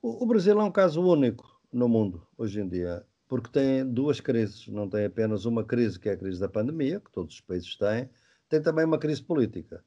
[0.02, 4.20] O, o Brasil é um caso único no mundo hoje em dia, porque tem duas
[4.20, 7.42] crises, não tem apenas uma crise que é a crise da pandemia, que todos os
[7.42, 8.10] países têm,
[8.48, 9.84] tem também uma crise política.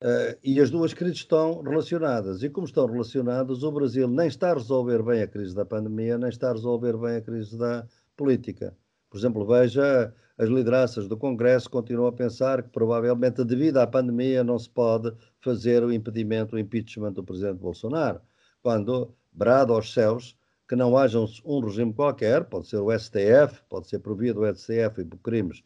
[0.00, 2.42] Uh, e as duas crises estão relacionadas.
[2.44, 6.16] E como estão relacionadas, o Brasil nem está a resolver bem a crise da pandemia,
[6.16, 7.84] nem está a resolver bem a crise da
[8.16, 8.76] política.
[9.10, 14.44] Por exemplo, veja, as lideranças do Congresso continuam a pensar que provavelmente devido à pandemia
[14.44, 18.20] não se pode fazer o impedimento, o impeachment do presidente Bolsonaro.
[18.62, 20.36] Quando brado aos céus
[20.68, 25.00] que não haja um, regime qualquer, pode ser o STF, pode ser provido o STF
[25.00, 25.62] e por crimes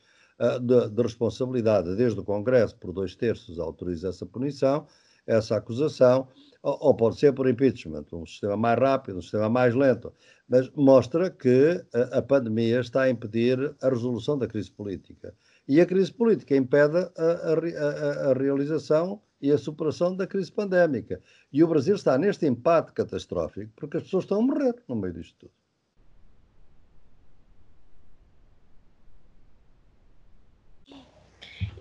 [0.61, 4.87] de, de, responsabilidade desde o Congresso, por dois terços, autoriza essa punição,
[5.27, 6.29] essa acusação,
[6.63, 10.13] ou, ou, pode ser por impeachment, um sistema mais rápido, um sistema mais lento,
[10.49, 15.35] mas mostra que a, a pandemia está a impedir a resolução da crise política.
[15.69, 21.21] E a crise política impede a, a, a realização e a superação da crise pandémica.
[21.53, 25.15] E o Brasil está neste empate catastrófico porque as pessoas estão a morrer no meio
[25.15, 25.53] disto tudo.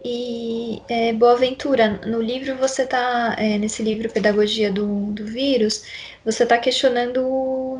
[0.04, 5.86] E é, Boaventura, no livro você está, é, nesse livro Pedagogia do, do Vírus,
[6.26, 7.22] você está questionando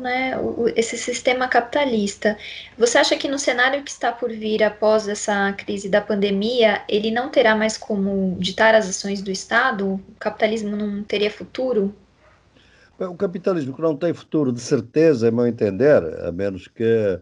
[0.02, 2.36] né, o, esse sistema capitalista.
[2.76, 7.10] Você acha que no cenário que está por vir após essa crise da pandemia, ele
[7.10, 9.94] não terá mais como ditar as ações do Estado?
[9.94, 11.94] O capitalismo não teria futuro?
[12.98, 17.20] O capitalismo que não tem futuro, de certeza, é meu entender, a menos que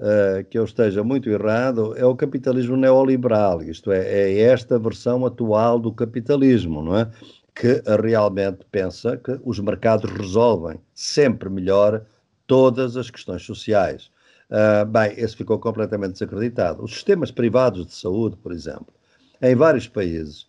[0.00, 5.24] uh, que eu esteja muito errado, é o capitalismo neoliberal, isto é, é esta versão
[5.24, 7.10] atual do capitalismo, não é?
[7.54, 12.04] Que realmente pensa que os mercados resolvem sempre melhor
[12.46, 14.10] todas as questões sociais.
[14.50, 16.82] Uh, bem, esse ficou completamente desacreditado.
[16.82, 18.92] Os sistemas privados de saúde, por exemplo,
[19.40, 20.46] em vários países,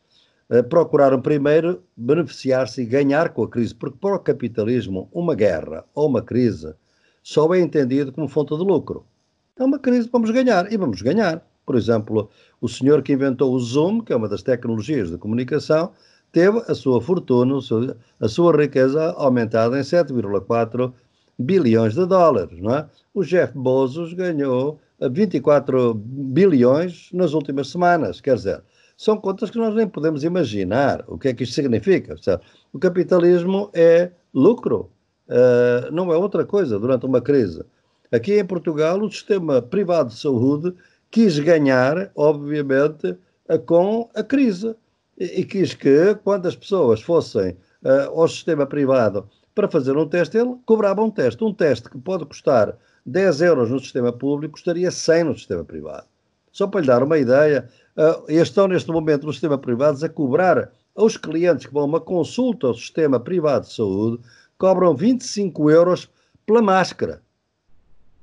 [0.50, 5.86] uh, procuraram primeiro beneficiar-se e ganhar com a crise, porque para o capitalismo, uma guerra
[5.94, 6.74] ou uma crise
[7.24, 9.06] só é entendido como fonte de lucro
[9.58, 11.42] é uma crise, vamos ganhar, e vamos ganhar.
[11.66, 12.30] Por exemplo,
[12.60, 15.92] o senhor que inventou o Zoom, que é uma das tecnologias de comunicação,
[16.32, 17.56] teve a sua fortuna,
[18.20, 20.92] a sua riqueza aumentada em 7,4
[21.38, 22.60] bilhões de dólares.
[22.60, 22.88] Não é?
[23.14, 28.22] O Jeff Bezos ganhou 24 bilhões nas últimas semanas.
[28.22, 28.64] Quer dizer,
[28.98, 32.16] são contas que nós nem podemos imaginar o que é que isto significa.
[32.72, 34.90] O capitalismo é lucro,
[35.28, 37.64] uh, não é outra coisa durante uma crise.
[38.12, 40.74] Aqui em Portugal, o sistema privado de saúde
[41.12, 43.18] quis ganhar, obviamente,
[43.66, 44.76] com a crise.
[45.18, 47.52] E, quis que, quando as pessoas fossem
[47.84, 51.44] uh, ao sistema privado para fazer um teste, ele cobrava um teste.
[51.44, 56.06] Um teste que pode custar 10 euros no sistema público, custaria 100 no sistema privado.
[56.52, 60.72] Só para lhe dar uma ideia, uh, estão neste momento nos sistemas privados a cobrar
[60.96, 64.22] aos clientes que vão a uma consulta ao sistema privado de saúde,
[64.58, 66.10] cobram 25 euros
[66.46, 67.22] pela máscara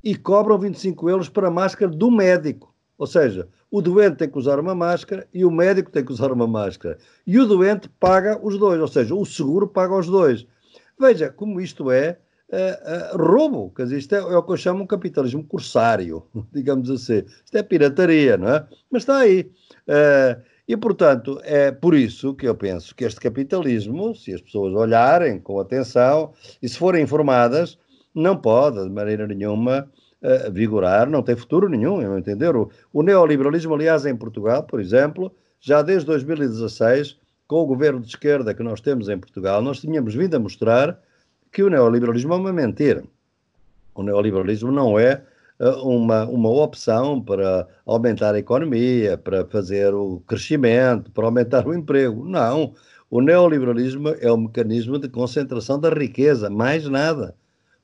[0.03, 2.75] e cobram 25 euros para a máscara do médico.
[2.99, 6.31] Ou seja, o doente tem que usar uma máscara e o médico tem que usar
[6.31, 6.99] uma máscara.
[7.27, 10.47] E o doente paga os dois, ou seja, o seguro paga os dois.
[11.03, 12.17] Veja como isto é
[12.49, 16.23] uh, uh, roubo, quer dizer, isto é, é, o que eu chamo um capitalismo corsário,
[16.55, 17.25] digamos assim.
[17.45, 18.65] Isto é pirataria, não é?
[18.89, 19.51] Mas está aí.
[19.89, 24.73] Uh, e, portanto, é por isso que eu penso que este capitalismo, se as pessoas
[24.75, 27.77] olharem com atenção e se forem informadas,
[28.15, 29.91] não pode, de maneira nenhuma,
[30.23, 32.55] uh, vigorar, não tem futuro nenhum, eu entender.
[32.55, 37.19] O, o neoliberalismo, aliás, em Portugal, por exemplo, já desde 2016,
[37.53, 40.99] com o governo de esquerda que nós temos em Portugal, nós tínhamos vindo a mostrar
[41.53, 43.05] que o neoliberalismo é uma mentira.
[43.95, 45.23] O neoliberalismo não é
[45.61, 51.75] uh, uma, uma opção para aumentar a economia, para fazer o crescimento, para aumentar o
[51.75, 52.25] emprego.
[52.25, 52.73] Não.
[53.11, 57.35] O neoliberalismo é um mecanismo de concentração da riqueza, mais nada.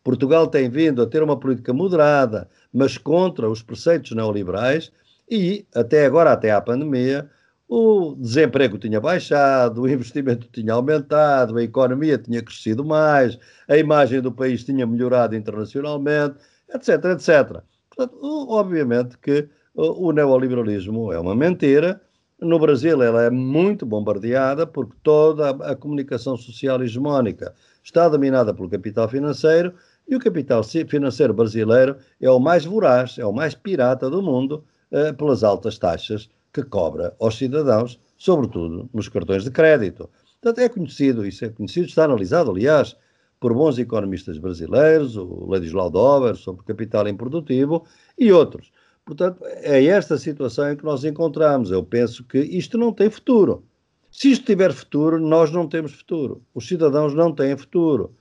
[0.03, 4.91] Portugal tem vindo a ter uma política moderada, mas contra os preceitos neoliberais
[5.31, 7.29] e, até agora, até à pandemia,
[7.69, 14.23] o desemprego tinha baixado, o investimento tinha aumentado, a economia tinha crescido mais, a imagem
[14.23, 16.37] do país tinha melhorado internacionalmente,
[16.75, 17.63] etc, etc.
[17.91, 22.01] Portanto, obviamente que o neoliberalismo é uma mentira.
[22.41, 28.71] No Brasil, ela é muito bombardeada porque toda a comunicação social hegemónica está dominada pelo
[28.71, 29.75] capital financeiro
[30.09, 34.65] e o capital financeiro brasileiro é o mais voraz, é o mais pirata do mundo,
[34.91, 36.31] eh, pelas altas taxas
[36.63, 40.11] que cobra aos cidadãos, sobretudo nos cartões de crédito.
[40.41, 42.97] Portanto, é conhecido, isso é conhecido, está analisado, aliás,
[43.41, 47.85] por bons economistas brasileiros, o Ladislau Dover, sobre capital improdutivo,
[48.19, 48.73] e outros.
[49.05, 51.71] Portanto, é esta situação em que nós encontramos.
[51.71, 53.65] Eu penso que isto não tem futuro.
[54.11, 56.43] Se isto tiver futuro, nós não temos futuro.
[56.55, 58.15] Os cidadãos não têm futuro.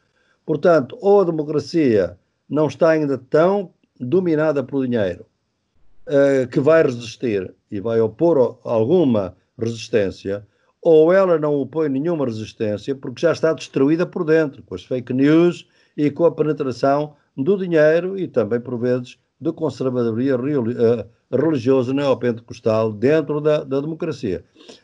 [0.45, 2.17] Portanto, ou a democracia
[2.49, 5.25] não está ainda tão dominada pelo dinheiro
[6.07, 10.45] uh, que vai resistir e vai opor alguma resistência,
[10.81, 15.13] ou ela não opõe nenhuma resistência porque já está destruída por dentro, com as fake
[15.13, 21.93] news e com a penetração do dinheiro e também, por vezes, do conservadoria eh, religioso
[21.93, 24.43] neopentecostal dentro da, da democracia.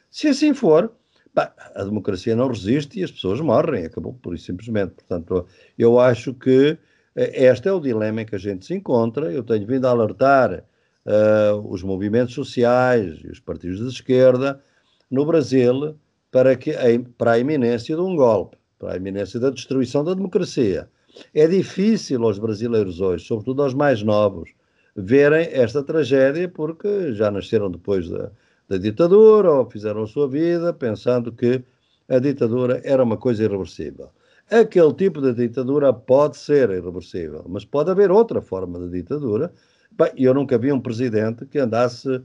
[0.09, 0.91] Se assim for,
[1.35, 4.93] a democracia não resiste e as pessoas morrem, acabou por isso simplesmente.
[4.93, 6.77] Portanto, eu acho que
[7.15, 9.31] eh, este é o dilema em que a gente se encontra.
[9.31, 10.63] Eu tenho vindo a alertar
[11.05, 14.61] uh, os movimentos sociais e os partidos de esquerda
[15.09, 15.95] no Brasil
[16.31, 16.73] para, que,
[17.17, 20.89] para a iminência de um golpe, para a iminência da destruição da democracia.
[21.33, 24.49] É difícil aos brasileiros hoje, sobretudo aos mais novos,
[24.95, 28.31] verem esta tragédia porque já nasceram depois da,
[28.67, 31.63] da ditadura ou fizeram a sua vida pensando que
[32.09, 34.09] a ditadura era uma coisa irreversível.
[34.49, 39.53] Aquele tipo de ditadura pode ser irreversível, mas pode haver outra forma de ditadura.
[39.97, 42.23] Bem, eu nunca vi um presidente que andasse uh,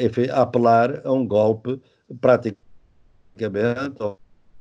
[0.00, 1.80] enfim, a apelar a um golpe
[2.20, 2.56] praticamente
[3.98, 4.18] ao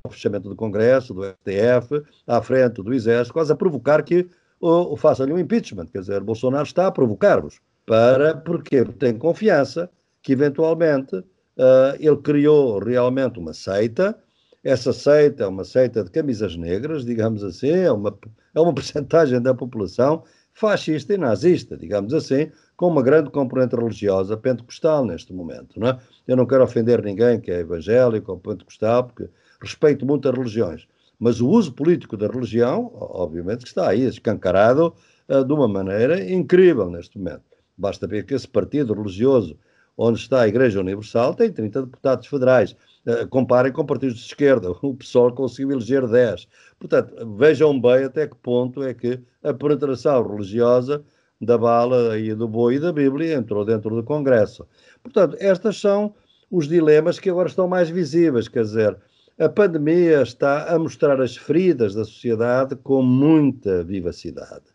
[0.09, 4.27] fechamento do Congresso, do STF, à frente do Exército, quase a provocar que
[4.59, 5.87] o, façam-lhe um impeachment.
[5.87, 7.59] Quer dizer, Bolsonaro está a provocar-vos.
[7.85, 9.89] Para, porque tem confiança
[10.23, 14.17] que, eventualmente, uh, ele criou realmente uma seita.
[14.63, 18.17] Essa seita é uma seita de camisas negras, digamos assim, é uma,
[18.55, 24.35] é uma porcentagem da população fascista e nazista, digamos assim, com uma grande componente religiosa
[24.35, 25.79] pentecostal neste momento.
[25.79, 25.99] Não é?
[26.27, 29.29] Eu não quero ofender ninguém que é evangélico ou pentecostal, porque
[29.61, 30.87] respeito muito as religiões,
[31.19, 34.93] mas o uso político da religião, obviamente, está aí escancarado
[35.29, 37.43] uh, de uma maneira incrível neste momento.
[37.77, 39.57] Basta ver que esse partido religioso,
[39.97, 42.75] onde está a Igreja Universal, tem 30 deputados federais.
[43.05, 46.47] Uh, comparem com partidos de esquerda, o PSOL conseguiu eleger 10.
[46.79, 51.03] Portanto, vejam bem até que ponto é que a penetração religiosa
[51.41, 54.67] da bala e do boi e da Bíblia entrou dentro do Congresso.
[55.01, 56.13] Portanto, estas são
[56.51, 58.97] os dilemas que agora estão mais visíveis, quer dizer,
[59.39, 64.65] a pandemia está a mostrar as feridas da sociedade com muita vivacidade.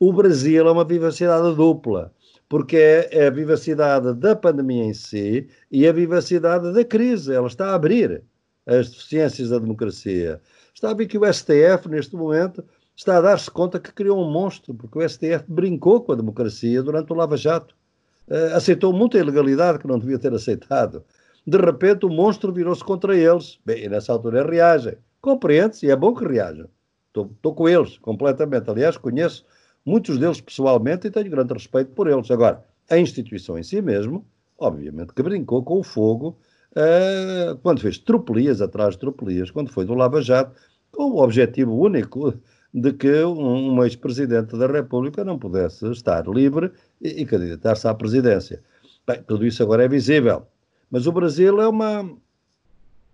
[0.00, 2.12] O Brasil é uma vivacidade dupla,
[2.50, 2.76] porque
[3.12, 7.32] é a vivacidade da pandemia em si e a vivacidade da crise.
[7.32, 8.24] Ela está a abrir
[8.66, 10.40] as deficiências da democracia.
[10.74, 12.64] Está a ver que o STF, neste momento,
[12.96, 16.82] está a dar-se conta que criou um monstro, porque o STF brincou com a democracia
[16.82, 17.76] durante o Lava Jato.
[18.28, 21.04] Uh, aceitou muita ilegalidade que não devia ter aceitado.
[21.46, 23.60] De repente, o monstro virou-se contra eles.
[23.64, 24.96] Bem, e nessa altura reagem.
[25.20, 26.68] Compreende-se e é bom que reajam.
[27.06, 28.68] Estou com eles completamente.
[28.68, 29.44] Aliás, conheço
[29.84, 32.30] muitos deles pessoalmente e tenho grande respeito por eles.
[32.30, 34.24] Agora, a instituição em si mesmo,
[34.58, 36.38] obviamente que brincou com o fogo
[36.72, 40.54] uh, quando fez tropelias atrás de tropelias, quando foi do Lava Jato,
[40.90, 42.34] com o objetivo único
[42.72, 47.94] de que um, um ex-presidente da República não pudesse estar livre e, e candidatar-se à
[47.94, 48.62] presidência.
[49.06, 50.46] Bem, tudo isso agora é visível.
[50.90, 52.08] Mas o Brasil é uma,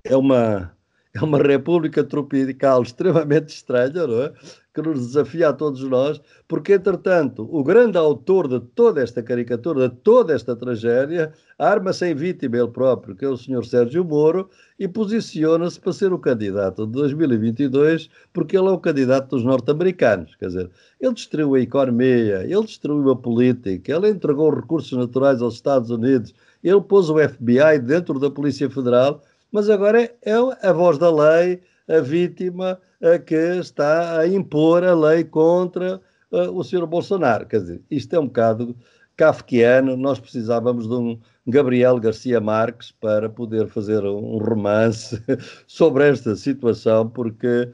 [0.05, 0.75] é uma,
[1.16, 4.33] é uma república tropical extremamente estranha, não é?
[4.74, 9.88] Que nos desafia a todos nós, porque, entretanto, o grande autor de toda esta caricatura,
[9.88, 13.64] de toda esta tragédia, arma-se em vítima ele próprio, que é o Sr.
[13.64, 19.31] Sérgio Moro, e posiciona-se para ser o candidato de 2022, porque ele é o candidato
[19.31, 20.37] dos norte-americanos.
[20.37, 25.55] Quer dizer, ele destruiu a economia, ele destruiu a política, ele entregou recursos naturais aos
[25.55, 30.32] Estados Unidos, ele pôs o FBI dentro da Polícia Federal, mas agora é
[30.62, 36.50] a voz da lei, a vítima a que está a impor a lei contra uh,
[36.50, 36.87] o Sr.
[36.87, 37.46] Bolsonaro.
[37.46, 38.76] Quer dizer, isto é um bocado
[39.16, 45.22] kafkiano, nós precisávamos de um Gabriel Garcia Marques para poder fazer um romance
[45.66, 47.70] sobre esta situação, porque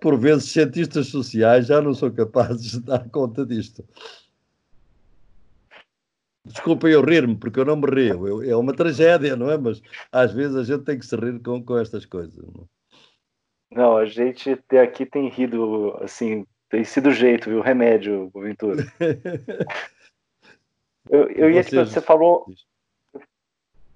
[0.00, 3.84] por vezes cientistas sociais já não são capazes de dar conta disto.
[6.46, 8.28] Desculpem eu rir-me, porque eu não me rio.
[8.28, 9.58] Eu, é uma tragédia, não é?
[9.58, 9.82] Mas
[10.12, 12.36] às vezes a gente tem que se rir com, com estas coisas.
[12.36, 12.68] Não?
[13.72, 17.60] não, a gente até aqui tem rido, assim, tem sido o jeito, viu?
[17.60, 18.84] Remédio, Boaventura.
[21.10, 22.46] eu, eu ia que você falou.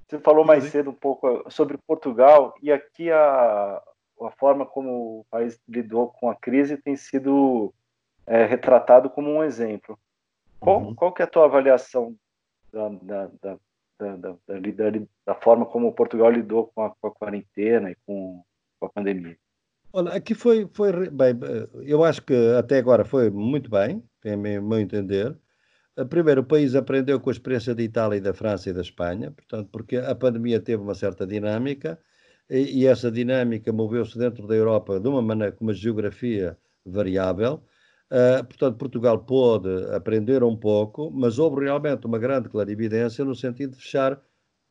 [0.09, 3.80] Você falou mais cedo um pouco sobre Portugal, e aqui a,
[4.22, 7.72] a forma como o país lidou com a crise tem sido
[8.26, 9.96] é, retratado como um exemplo.
[10.59, 10.94] Qual, uhum.
[10.96, 12.16] qual que é a tua avaliação
[12.72, 13.58] da, da,
[13.98, 14.36] da,
[15.26, 18.42] da, forma como Portugal lidou com a, com a quarentena e com,
[18.78, 19.36] com, a pandemia.
[19.92, 21.34] Olha, aqui foi, foi bem,
[21.82, 25.36] eu acho que até agora foi muito bem, em meu entender.
[26.08, 29.68] Primeiro, o país aprendeu com a experiência da Itália, da França e da Espanha, portanto,
[29.70, 31.98] porque a pandemia teve uma certa dinâmica
[32.48, 36.56] e, e essa dinâmica moveu-se dentro da Europa de uma maneira com uma geografia
[36.86, 37.62] variável.
[38.12, 43.70] Uh, portanto, Portugal pôde aprender um pouco, mas houve realmente uma grande clarividência no sentido
[43.70, 44.20] de fechar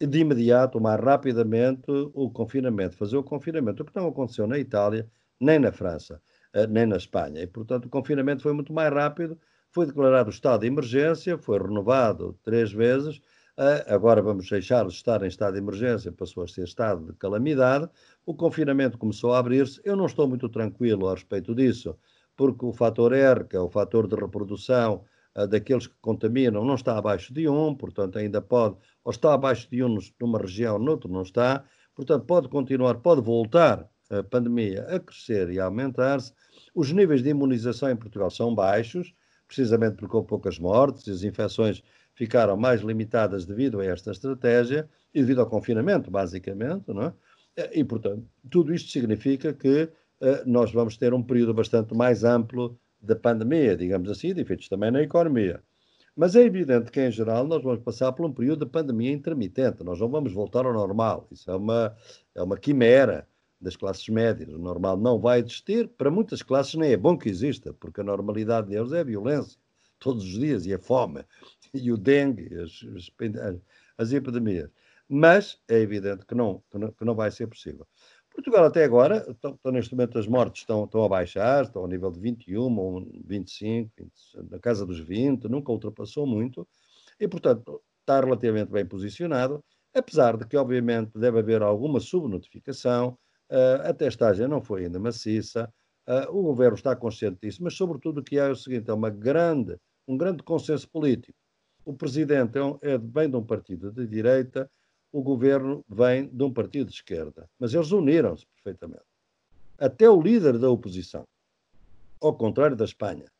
[0.01, 5.09] de imediato, mais rapidamente, o confinamento, fazer o confinamento, o que não aconteceu na Itália,
[5.39, 6.21] nem na França,
[6.53, 7.41] uh, nem na Espanha.
[7.41, 9.39] E, portanto, o confinamento foi muito mais rápido,
[9.71, 13.17] foi declarado estado de emergência, foi renovado três vezes,
[13.57, 17.13] uh, agora vamos deixar de estar em estado de emergência, passou a ser estado de
[17.17, 17.89] calamidade,
[18.25, 21.97] o confinamento começou a abrir-se, eu não estou muito tranquilo a respeito disso,
[22.39, 25.03] porque o fator R, que é o fator de reprodução
[25.35, 29.69] uh, daqueles que contaminam, não está abaixo de 1, portanto ainda pode, ou está abaixo
[29.69, 35.01] de 1 numa região, noutra não está, portanto pode continuar, pode voltar a pandemia a
[35.01, 36.31] crescer e a aumentar-se.
[36.73, 39.13] Os níveis de imunização em Portugal são baixos,
[39.45, 41.83] precisamente porque houve poucas mortes e as infecções
[42.13, 47.13] ficaram mais limitadas devido a esta estratégia e devido ao confinamento, basicamente, não é?
[47.73, 49.89] E, portanto, tudo isto significa que eh,
[50.45, 54.91] nós vamos ter um período bastante mais amplo da pandemia, digamos assim, de efeitos também
[54.91, 55.63] na economia.
[56.15, 59.83] Mas é evidente que, em geral, nós vamos passar por um período de pandemia intermitente,
[59.83, 61.27] nós não vamos voltar ao normal.
[61.31, 61.95] Isso é uma,
[62.35, 63.25] é uma quimera
[63.61, 64.49] das classes médias.
[64.49, 65.87] O normal não vai existir.
[65.87, 69.57] Para muitas classes nem é bom que exista, porque a normalidade deles é a violência,
[69.97, 71.23] todos os dias, e a fome,
[71.73, 73.61] e o dengue, as, as,
[73.97, 74.69] as epidemias.
[75.07, 77.87] Mas é evidente que não, que não, que não vai ser possível.
[78.39, 82.09] Portugal até agora, estão, neste momento as mortes estão, estão a baixar, estão ao nível
[82.09, 86.65] de 21, 25, 20, na casa dos 20, nunca ultrapassou muito,
[87.19, 89.61] e portanto está relativamente bem posicionado,
[89.93, 93.17] apesar de que obviamente deve haver alguma subnotificação,
[93.51, 95.69] uh, a testagem não foi ainda maciça,
[96.07, 98.93] uh, o governo está consciente disso, mas sobretudo o que há é o seguinte, é
[98.93, 99.77] uma grande,
[100.07, 101.37] um grande consenso político.
[101.83, 104.71] O presidente é, um, é bem de um partido de direita,
[105.11, 107.49] o governo vem de um partido de esquerda.
[107.59, 109.03] Mas eles uniram-se perfeitamente.
[109.77, 111.25] Até o líder da oposição,
[112.21, 113.31] ao contrário da Espanha,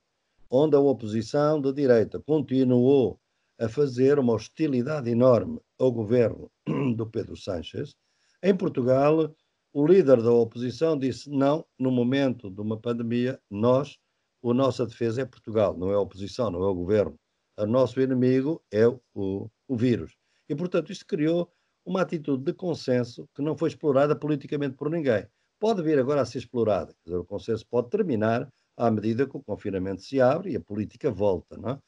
[0.50, 3.20] onde a oposição de direita continuou
[3.60, 6.50] a fazer uma hostilidade enorme ao governo
[6.96, 7.94] do Pedro Sánchez,
[8.42, 9.36] em Portugal,
[9.74, 14.00] o líder da oposição disse: não, no momento de uma pandemia, nós,
[14.44, 17.20] a nossa defesa é Portugal, não é a oposição, não é o governo.
[17.58, 20.16] O nosso inimigo é o, o vírus.
[20.48, 21.52] E, portanto, isto criou
[21.86, 25.28] uma atitude de consenso que não foi explorada politicamente por ninguém.
[25.60, 26.96] Pode vir agora a ser explorada.
[27.04, 31.12] Dizer, o consenso pode terminar à medida que o confinamento se abre e a política
[31.12, 31.58] volta.
[31.58, 31.80] Não é?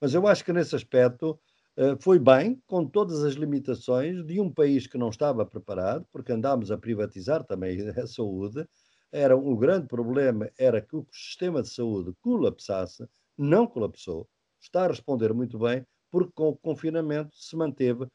[0.00, 1.38] Mas eu acho que nesse aspecto
[1.76, 6.32] eh, foi bem, com todas as limitações de um país que não estava preparado, porque
[6.32, 8.66] andámos a privatizar também a saúde.
[9.12, 14.28] Era o grande problema era que o sistema de saúde colapsasse, não colapsou.
[14.60, 18.06] Está a responder muito bem, porque com o confinamento se manteve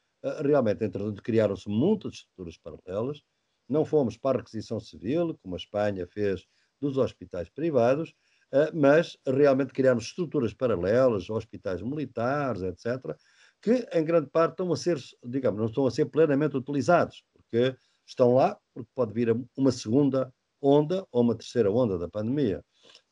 [0.43, 3.21] realmente, entretanto, criaram-se muitas estruturas paralelas.
[3.67, 6.45] Não fomos para a requisição civil, como a Espanha fez
[6.79, 8.13] dos hospitais privados,
[8.51, 13.15] ah, mas realmente criámos estruturas paralelas, hospitais militares, etc.,
[13.61, 17.75] que em grande parte estão a ser, digamos, não estão a ser plenamente utilizados, porque
[18.05, 22.63] estão lá, porque pode vir uma segunda onda ou uma terceira onda da pandemia.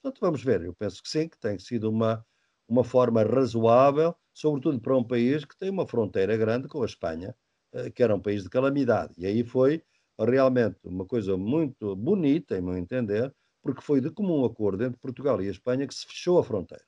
[0.01, 0.61] Portanto, vamos ver.
[0.63, 2.23] Eu penso que sim, que tem sido uma,
[2.67, 7.35] uma forma razoável, sobretudo para um país que tem uma fronteira grande com a Espanha,
[7.73, 9.13] eh, que era um país de calamidade.
[9.17, 9.83] E aí foi
[10.19, 15.41] realmente uma coisa muito bonita, em meu entender, porque foi de comum acordo entre Portugal
[15.41, 16.85] e a Espanha que se fechou a fronteira.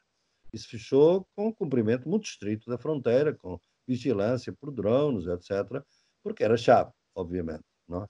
[0.53, 5.83] E se fechou com um cumprimento muito estrito da fronteira, com vigilância por drones, etc.,
[6.23, 7.63] porque era chave, obviamente.
[7.87, 8.07] Não é?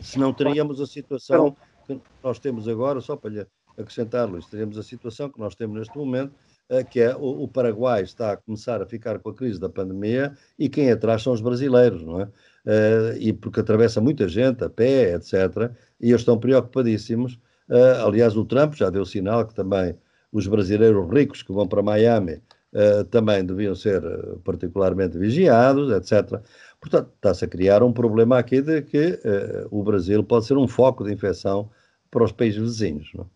[0.00, 1.56] Se não teríamos a situação
[1.86, 3.46] que nós temos agora, só para lhe
[3.78, 6.34] acrescentar, Luís, teríamos a situação que nós temos neste momento,
[6.68, 10.36] eh, que é o, Paraguai está a começar a ficar com a crise da pandemia
[10.58, 12.28] e quem atrás são os brasileiros, não é?
[12.66, 15.70] Eh, e porque atravessa muita gente a pé, etc.
[16.00, 17.38] E eles estão preocupadíssimos.
[17.70, 19.96] Eh, aliás, o Trump já deu sinal que também
[20.32, 22.40] os brasileiros ricos que vão para Miami
[23.10, 24.02] também deviam ser
[24.42, 26.42] particularmente vigiados, etc.
[26.80, 29.20] Portanto, está-se a criar um problema aqui de que
[29.70, 31.70] o Brasil pode ser um foco de infecção
[32.10, 33.12] para os países vizinhos.
[33.14, 33.33] Não é?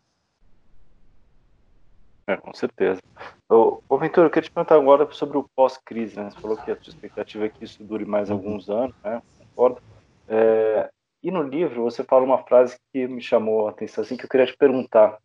[2.28, 3.00] É, com certeza.
[3.48, 6.30] Ô, ô Ventura, eu queria te perguntar agora sobre o pós-crise, né?
[6.30, 9.22] Você falou que a sua expectativa é que isso dure mais alguns anos, né?
[9.38, 9.80] Concordo.
[10.28, 10.90] É,
[11.22, 14.28] e no livro você fala uma frase que me chamou a atenção, assim, que eu
[14.28, 15.18] queria te perguntar,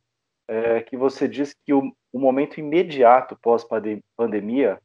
[0.47, 4.79] é, que você diz que o, o momento imediato pós-pandemia,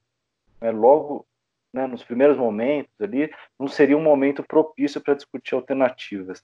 [0.61, 1.25] né, logo
[1.73, 6.43] né, nos primeiros momentos ali, não seria um momento propício para discutir alternativas.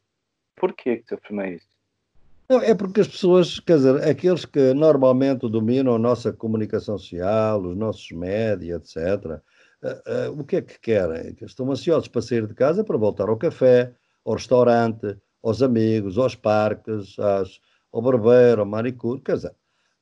[0.56, 1.73] Por que, que você afirma isso?
[2.48, 7.62] Não, é porque as pessoas, quer dizer, aqueles que normalmente dominam a nossa comunicação social,
[7.62, 9.40] os nossos médias, etc.,
[9.82, 11.34] uh, uh, o que é que querem?
[11.40, 16.34] Estão ansiosos para sair de casa para voltar ao café, ao restaurante, aos amigos, aos
[16.34, 17.60] parques, às,
[17.92, 19.54] ao barbeiro, ao manicure, quer dizer,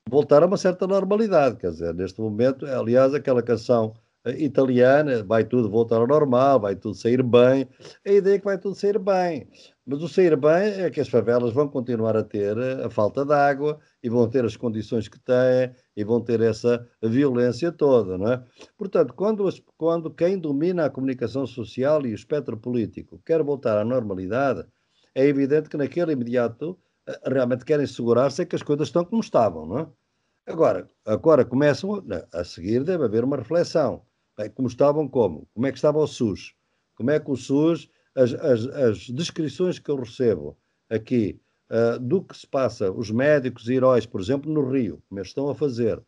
[0.09, 3.93] voltar a uma certa normalidade, quer dizer, neste momento, aliás, aquela canção
[4.25, 7.67] italiana, vai tudo voltar ao normal, vai tudo sair bem.
[8.05, 9.47] A ideia é que vai tudo sair bem.
[9.85, 13.33] Mas o sair bem é que as favelas vão continuar a ter a falta de
[13.33, 18.31] água e vão ter as condições que têm e vão ter essa violência toda, não
[18.31, 18.43] é?
[18.77, 23.83] Portanto, quando, quando quem domina a comunicação social e o espectro político quer voltar à
[23.83, 24.65] normalidade,
[25.13, 29.65] é evidente que naquele imediato eh, realmente querem segurar-se que as coisas estão como estavam,
[29.65, 29.87] não é?
[30.45, 32.03] Agora, agora começam,
[32.33, 34.05] a seguir deve haver uma reflexão.
[34.37, 35.47] Bem, como estavam como?
[35.53, 36.53] Como é que estava o SUS?
[36.95, 40.57] Como é que o SUS, as, as, as descrições que eu recebo
[40.89, 41.39] aqui
[41.69, 45.29] uh, do que se passa, os médicos e heróis, por exemplo, no Rio, como eles
[45.29, 46.01] estão a fazer,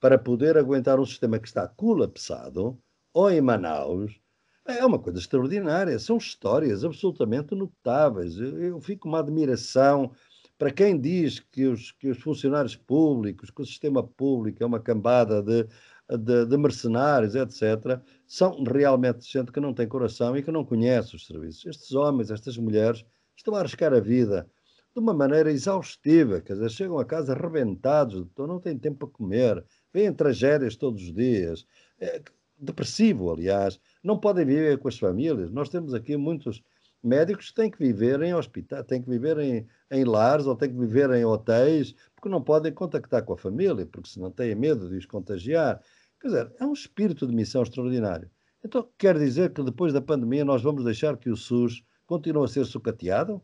[0.00, 2.78] para poder aguentar um sistema que está colapsado,
[3.12, 4.20] ou em Manaus,
[4.66, 5.98] é uma coisa extraordinária.
[5.98, 8.36] São histórias absolutamente notáveis.
[8.38, 10.10] Eu, eu fico com uma admiração
[10.56, 14.80] para quem diz que os, que os funcionários públicos, que o sistema público é uma
[14.80, 15.66] cambada de
[16.08, 21.16] de, de, mercenários, etc., são realmente gente que não tem coração e que não conhece
[21.16, 21.64] os serviços.
[21.66, 23.04] Estes homens, estas mulheres,
[23.36, 24.48] estão a arriscar a vida
[24.94, 29.16] de uma maneira exaustiva, quer dizer, chegam a casa arrebentados, então não têm tempo para
[29.16, 31.66] comer, vêm tragédias todos os dias,
[31.98, 32.22] é,
[32.56, 35.50] depressivo, aliás, não podem viver com as famílias.
[35.50, 36.62] Nós temos aqui muitos
[37.02, 40.70] médicos que têm que viver em hospitais, têm que viver em, em lares ou têm
[40.70, 44.88] que viver em hotéis, porque não podem contactar com a família, porque senão têm medo
[44.88, 45.82] de os contagiar.
[46.24, 48.30] Quer dizer, é um espírito de missão extraordinário.
[48.64, 52.48] Então, quer dizer que depois da pandemia nós vamos deixar que o SUS continue a
[52.48, 53.42] ser sucateado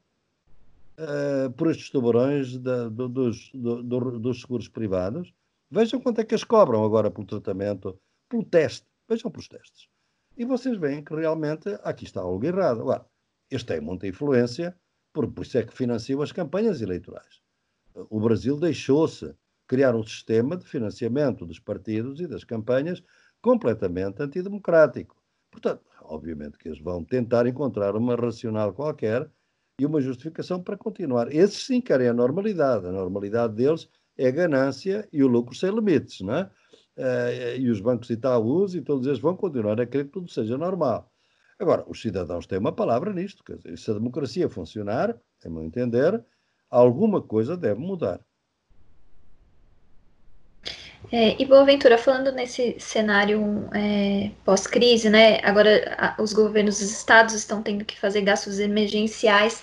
[0.99, 5.31] uh, por estes tubarões da, do, dos, do, do, dos seguros privados?
[5.71, 8.01] Vejam quanto é que eles cobram agora pelo tratamento,
[8.31, 8.87] pelo teste.
[9.07, 9.91] Vejam pelos testes.
[10.35, 12.81] E vocês veem que realmente aqui está algo errado.
[12.81, 13.05] Agora,
[13.51, 14.75] eles têm muita influência,
[15.13, 17.43] por, por isso é que financiam as campanhas eleitorais.
[18.09, 19.35] O Brasil deixou-se
[19.71, 23.01] criar um sistema de financiamento dos partidos e das campanhas
[23.41, 25.15] completamente antidemocrático.
[25.49, 29.31] Portanto, obviamente que eles vão tentar encontrar uma racional qualquer
[29.79, 31.33] e uma justificação para continuar.
[31.33, 32.85] Esses sim querem a normalidade.
[32.85, 36.51] A normalidade deles é a ganância e o lucro sem limites, não é?
[36.97, 40.59] Uh, e os bancos Itaús e todos eles vão continuar a querer que tudo seja
[40.59, 41.13] normal.
[41.61, 43.45] Agora, os cidadãos têm uma palavra nisto.
[43.45, 46.25] Quer dizer, se a democracia funcionar, a meu entender,
[46.69, 48.21] alguma coisa deve mudar.
[51.13, 55.41] É, e Boaventura, falando nesse cenário é, pós-crise, né?
[55.43, 59.63] Agora a, os governos dos estados estão tendo que fazer gastos emergenciais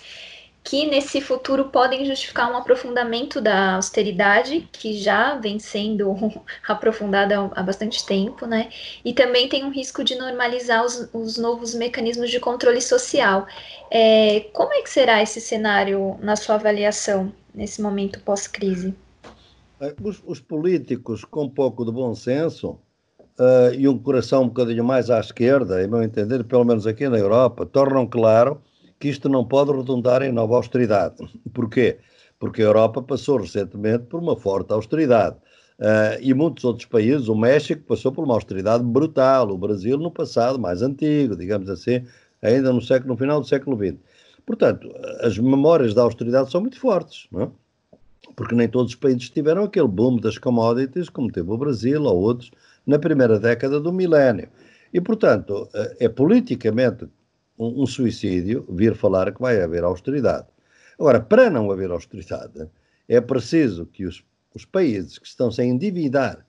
[0.67, 6.13] que nesse futuro podem justificar um aprofundamento da austeridade, que já vem sendo
[6.67, 8.69] aprofundada há bastante tempo, né?
[9.05, 13.47] E também tem um risco de normalizar os, os novos mecanismos de controle social.
[13.89, 18.93] É, como é que será esse cenário na sua avaliação nesse momento pós-crise?
[20.03, 22.79] Os, os, políticos com um pouco de bom senso
[23.39, 27.07] uh, e um coração um bocadinho mais à esquerda, em meu entender, pelo menos aqui
[27.07, 28.59] na Europa, tornam claro
[28.99, 31.17] que isto não pode redundar em nova austeridade.
[31.53, 31.99] Porquê?
[32.39, 35.35] Porque a Europa passou recentemente por uma forte austeridade.
[35.79, 40.09] Uh, e muitos outros países, o México passou por uma austeridade brutal, o Brasil no
[40.09, 42.03] passado mais antigo, digamos assim,
[42.41, 43.99] ainda no, século, no final do século XX.
[44.43, 47.49] Portanto, as memórias da austeridade são muito fortes, não é?
[48.37, 52.21] Porque nem todos os países tiveram aquele boom das commodities, como teve o Brasil ou
[52.21, 52.51] outros,
[52.85, 54.47] na primeira década do milénio.
[54.93, 57.05] E, portanto, eh, é politicamente
[57.57, 60.45] um, um suicídio vir falar que vai haver austeridade.
[60.99, 62.69] Agora, para não haver austeridade,
[63.09, 64.23] é preciso que os,
[64.53, 66.45] os países que estão sem endividar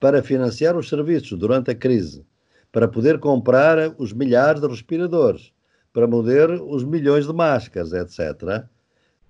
[0.00, 2.26] para financiar os serviços durante a crise,
[2.72, 5.52] para poder comprar os milhares de respiradores,
[5.92, 8.66] para poder os milhões de máscaras, etc.,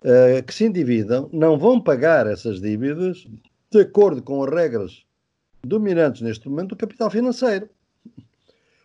[0.03, 3.27] uh, que se endividam não vão pagar essas dívidas
[3.71, 5.05] de acordo com as regras
[5.63, 7.69] dominantes neste momento do capital financeiro.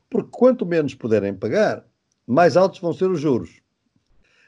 [0.10, 1.86] Porque quanto menos puderem pagar,
[2.28, 3.62] mais altos vão ser os juros.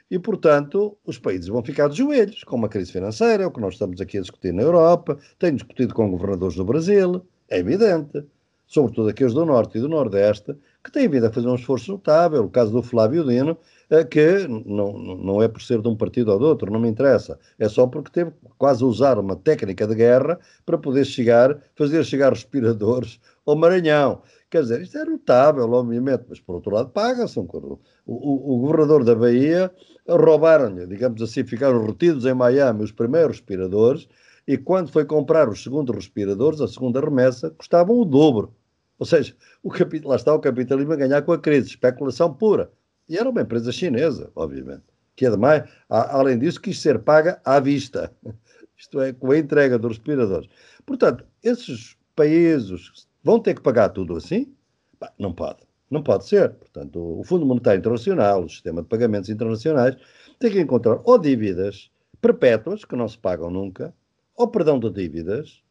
[0.10, 3.60] E, portanto, os países vão ficar de joelhos com uma crise financeira, é o que
[3.60, 8.24] nós estamos aqui a discutir na Europa, tenho discutido com governadores do Brasil, é evidente,
[8.68, 12.44] sobretudo aqueles do Norte e do Nordeste, que têm vindo a fazer um esforço notável.
[12.44, 13.58] O caso do Flávio Dino,
[14.04, 17.38] que não, não é por ser de um partido ou de outro, não me interessa.
[17.60, 22.04] É só porque teve quase a usar uma técnica de guerra para poder chegar, fazer
[22.04, 24.22] chegar respiradores ao Maranhão.
[24.50, 27.40] Quer dizer, isto é notável, obviamente, mas por outro lado paga-se.
[27.40, 29.72] Um, o, o, o, governador da Bahia
[30.08, 34.08] roubaram-lhe, digamos assim, ficaram retidos em Miami os primeiros respiradores
[34.48, 38.54] e quando foi comprar os segundos respiradores, a segunda remessa, custavam o dobro.
[38.98, 42.72] Ou seja, o capital, lá está o capitalismo a ganhar com a crise, especulação pura.
[43.08, 44.84] E era uma empresa chinesa, obviamente,
[45.16, 48.12] que ademais, além disso, quis ser paga à vista.
[48.78, 50.50] Isto é, com a entrega dos respiradores.
[50.86, 54.54] Portanto, esses países vão ter que pagar tudo assim?
[55.00, 55.60] Bah, não pode.
[55.90, 56.52] Não pode ser.
[56.52, 59.96] Portanto, o Fundo Monetário Internacional, o sistema de pagamentos internacionais,
[60.40, 61.90] tem que encontrar ou dívidas
[62.22, 63.94] perpétuas, que não se pagam nunca,
[64.36, 65.64] ou perdão de dívidas,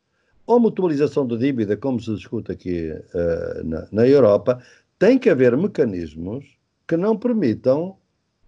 [0.46, 4.62] ou mutualização de dívida, como se discute aqui uh, na, na Europa,
[4.98, 6.44] tem que haver mecanismos
[6.86, 7.96] que não permitam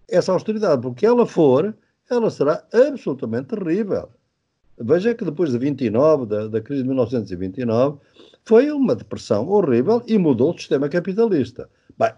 [0.07, 1.75] essa austeridade, porque ela for,
[2.09, 4.09] ela será absolutamente terrível.
[4.79, 7.99] Veja que depois de 29, da, da crise de 1929,
[8.45, 11.69] foi uma depressão horrível e mudou o sistema capitalista.
[11.97, 12.11] Bem,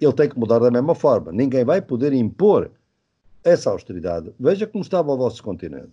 [0.00, 1.30] ele tem que mudar da mesma forma.
[1.30, 2.70] Ninguém vai poder impor
[3.44, 4.32] essa austeridade.
[4.40, 5.92] Veja como estava o vosso continente.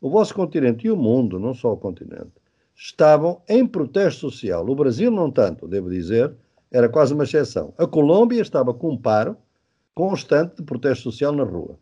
[0.00, 2.32] O vosso continente e o mundo, não só o continente,
[2.74, 4.68] estavam em protesto social.
[4.68, 6.34] O Brasil, não tanto, devo dizer,
[6.70, 7.72] era quase uma exceção.
[7.78, 9.36] A Colômbia estava com um paro
[9.94, 11.78] constante de protesto social na rua.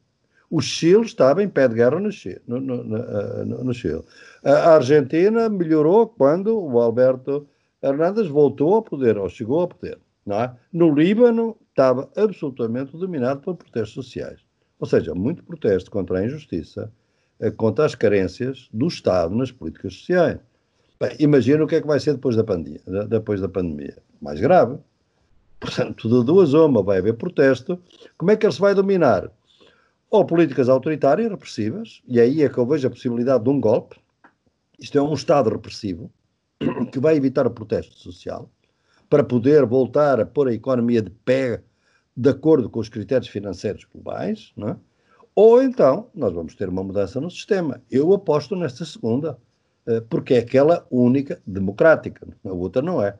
[0.50, 2.42] O Chile estava em pé de guerra no Chile.
[2.46, 4.02] No, no, no, no Chile.
[4.44, 7.48] A Argentina melhorou quando o Alberto
[7.82, 9.98] Hernandes voltou ao poder, ou chegou ao poder.
[10.28, 10.50] É?
[10.72, 14.40] No Líbano estava absolutamente dominado por protestos sociais.
[14.78, 16.92] Ou seja, muito protesto contra a injustiça,
[17.40, 20.38] eh, contra as carências do Estado nas políticas sociais.
[21.02, 22.80] Bem, imagina o que é que vai ser depois da pandemia.
[23.08, 23.98] Depois da pandemia.
[24.20, 24.78] Mais grave.
[25.58, 27.76] Portanto, de duas uma, vai haver protesto.
[28.16, 29.28] Como é que ele se vai dominar?
[30.08, 33.96] Ou políticas autoritárias, repressivas, e aí é que eu vejo a possibilidade de um golpe.
[34.78, 36.08] Isto é um Estado repressivo
[36.92, 38.48] que vai evitar o protesto social
[39.10, 41.64] para poder voltar a pôr a economia de pé
[42.16, 44.76] de acordo com os critérios financeiros globais, não é?
[45.34, 47.82] Ou então nós vamos ter uma mudança no sistema.
[47.90, 49.36] Eu aposto nesta segunda,
[50.08, 53.18] porque é aquela única democrática, a outra não é.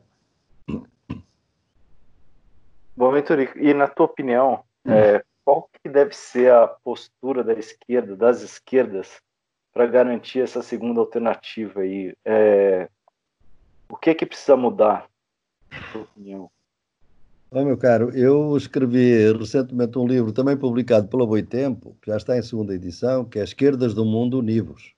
[2.95, 8.15] Bom, Vitor, e na tua opinião, é, qual que deve ser a postura da esquerda,
[8.15, 9.21] das esquerdas,
[9.73, 12.15] para garantir essa segunda alternativa aí?
[12.23, 12.87] É,
[13.89, 15.09] o que é que precisa mudar,
[15.71, 16.49] na tua opinião?
[17.49, 22.37] Oh, meu caro, eu escrevi recentemente um livro também publicado pela Boitempo, que já está
[22.37, 24.92] em segunda edição, que é Esquerdas do Mundo Univos.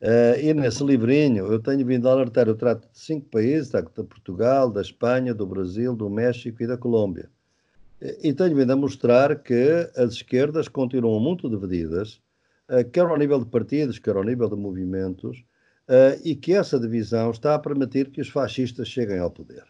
[0.00, 3.82] Uh, e nesse livrinho eu tenho vindo a alertar, eu trato de cinco países, de
[4.04, 7.28] Portugal, da Espanha, do Brasil, do México e da Colômbia.
[8.22, 12.20] E tenho vindo a mostrar que as esquerdas continuam muito divididas,
[12.68, 15.44] uh, quer ao nível de partidos, quer ao nível de movimentos,
[15.88, 19.64] uh, e que essa divisão está a permitir que os fascistas cheguem ao poder.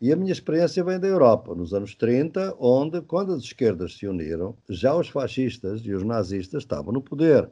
[0.00, 4.06] E a minha experiência vem da Europa, nos anos 30, onde, quando as esquerdas se
[4.06, 7.48] uniram, já os fascistas e os nazistas estavam no poder.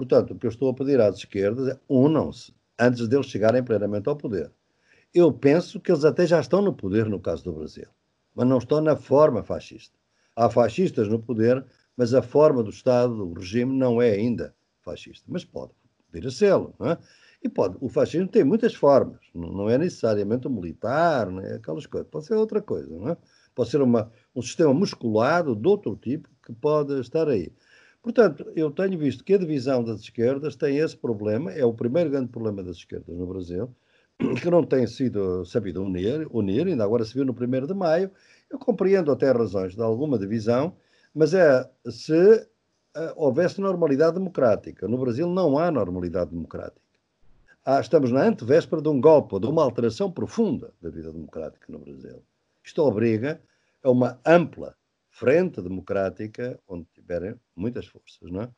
[0.00, 4.08] Portanto, o que eu estou a pedir às esquerdas é unam-se antes deles chegarem plenamente
[4.08, 4.50] ao poder.
[5.12, 7.86] Eu penso que eles até já estão no poder no caso do Brasil,
[8.34, 9.94] mas não estão na forma fascista.
[10.34, 11.62] Há fascistas no poder,
[11.94, 15.26] mas a forma do Estado, do regime, não é ainda fascista.
[15.28, 15.72] Mas pode
[16.10, 16.98] vir a ser, não é?
[17.42, 22.08] E pode, o fascismo tem muitas formas, não é necessariamente o militar, é aquelas coisas,
[22.10, 23.16] pode ser outra coisa, não é?
[23.54, 27.52] Pode ser uma, um sistema musculado de outro tipo que pode estar aí.
[28.02, 32.10] Portanto, eu tenho visto que a divisão das esquerdas tem esse problema, é o primeiro
[32.10, 33.74] grande problema das esquerdas no Brasil,
[34.40, 38.10] que não tem sido sabido unir, unir ainda agora se viu no 1 de maio.
[38.48, 40.74] Eu compreendo até razões de alguma divisão,
[41.14, 44.88] mas é se uh, houvesse normalidade democrática.
[44.88, 46.80] No Brasil não há normalidade democrática
[47.64, 51.78] ah, estamos na antevéspera de um golpe, de uma alteração profunda da vida democrática no
[51.78, 52.22] Brasil.
[52.64, 53.40] Isto obriga
[53.82, 54.74] a uma ampla
[55.10, 58.50] frente democrática onde tiverem muitas forças, não é?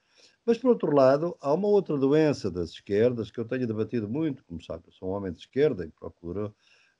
[0.44, 4.44] Mas, por outro lado, há uma outra doença das esquerdas que eu tenho debatido muito,
[4.44, 6.54] como sabe, eu sou um homem de esquerda e procuro,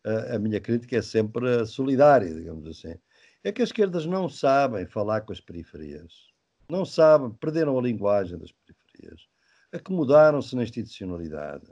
[0.05, 2.95] a, a minha crítica é sempre solidária, digamos assim.
[3.45, 6.29] É que as esquerdas não sabem falar com as periferias,
[6.69, 9.29] não sabem, perderam a linguagem das periferias,
[9.73, 11.71] acomodaram-se na institucionalidade,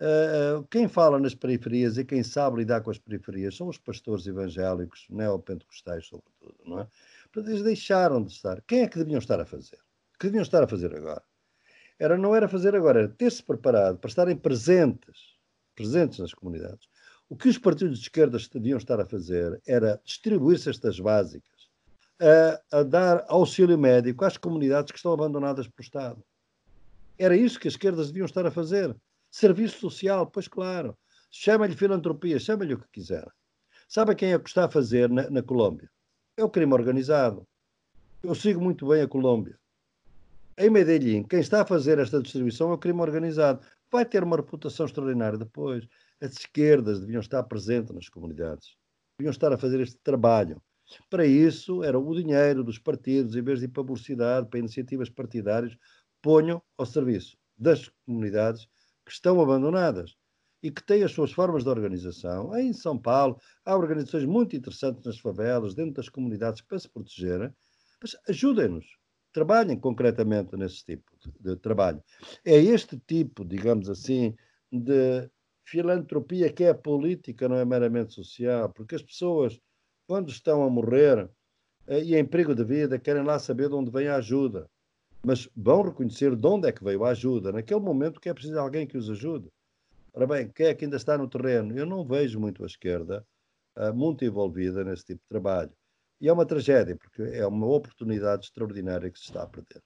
[0.00, 4.26] Uh, quem fala nas periferias e quem sabe lidar com as periferias são os pastores
[4.26, 6.88] evangélicos, neopentecostais, sobretudo, não é?
[7.32, 8.60] Portanto, eles deixaram de estar.
[8.62, 9.76] Quem é que deviam estar a fazer?
[10.14, 11.22] O que deviam estar a fazer agora?
[11.98, 15.36] Era, não era fazer agora, era ter-se preparado para estarem presentes,
[15.74, 16.88] presentes nas comunidades.
[17.28, 21.68] O que os partidos de esquerda deviam estar a fazer era distribuir cestas básicas,
[22.18, 26.24] a, a dar auxílio médico às comunidades que estão abandonadas pelo Estado.
[27.18, 28.96] Era isso que as esquerdas deviam estar a fazer.
[29.30, 30.96] Serviço social, pois claro.
[31.30, 33.28] Chama-lhe filantropia, chama-lhe o que quiser.
[33.86, 35.88] Sabe quem é que está a fazer na, na Colômbia?
[36.40, 37.46] É o crime organizado.
[38.22, 39.58] Eu sigo muito bem a Colômbia.
[40.56, 43.60] Em Medellín, quem está a fazer esta distribuição é o crime organizado.
[43.92, 45.86] Vai ter uma reputação extraordinária depois.
[46.18, 48.74] As esquerdas deviam estar presentes nas comunidades.
[49.18, 50.62] Deviam estar a fazer este trabalho.
[51.10, 55.10] Para isso, era o dinheiro dos partidos, em vez de ir para publicidade, para iniciativas
[55.10, 55.76] partidárias,
[56.22, 58.66] ponham ao serviço das comunidades
[59.04, 60.16] que estão abandonadas
[60.62, 62.56] e que têm as suas formas de organização.
[62.56, 67.50] Em São Paulo, há organizações muito interessantes nas favelas, dentro das comunidades, para se protegerem.
[68.00, 68.86] Mas ajudem-nos,
[69.32, 72.02] trabalhem concretamente nesse tipo de, de, trabalho.
[72.44, 74.34] É este tipo, digamos assim,
[74.70, 75.30] de
[75.64, 79.58] filantropia que é política, não é meramente social, porque as pessoas,
[80.06, 81.30] quando estão a morrer
[81.86, 84.68] eh, e em perigo de vida, querem lá saber de onde vem a ajuda.
[85.22, 88.58] Mas vão reconhecer de onde é que veio a ajuda, naquele momento que é preciso
[88.58, 89.50] alguém que os ajude.
[90.12, 91.76] Ora bem, quem é que ainda está no terreno?
[91.76, 93.24] Eu não vejo muito a esquerda
[93.76, 95.72] uh, muito envolvida nesse tipo de trabalho.
[96.20, 99.80] E é uma tragédia, porque é uma oportunidade extraordinária que se está a perder.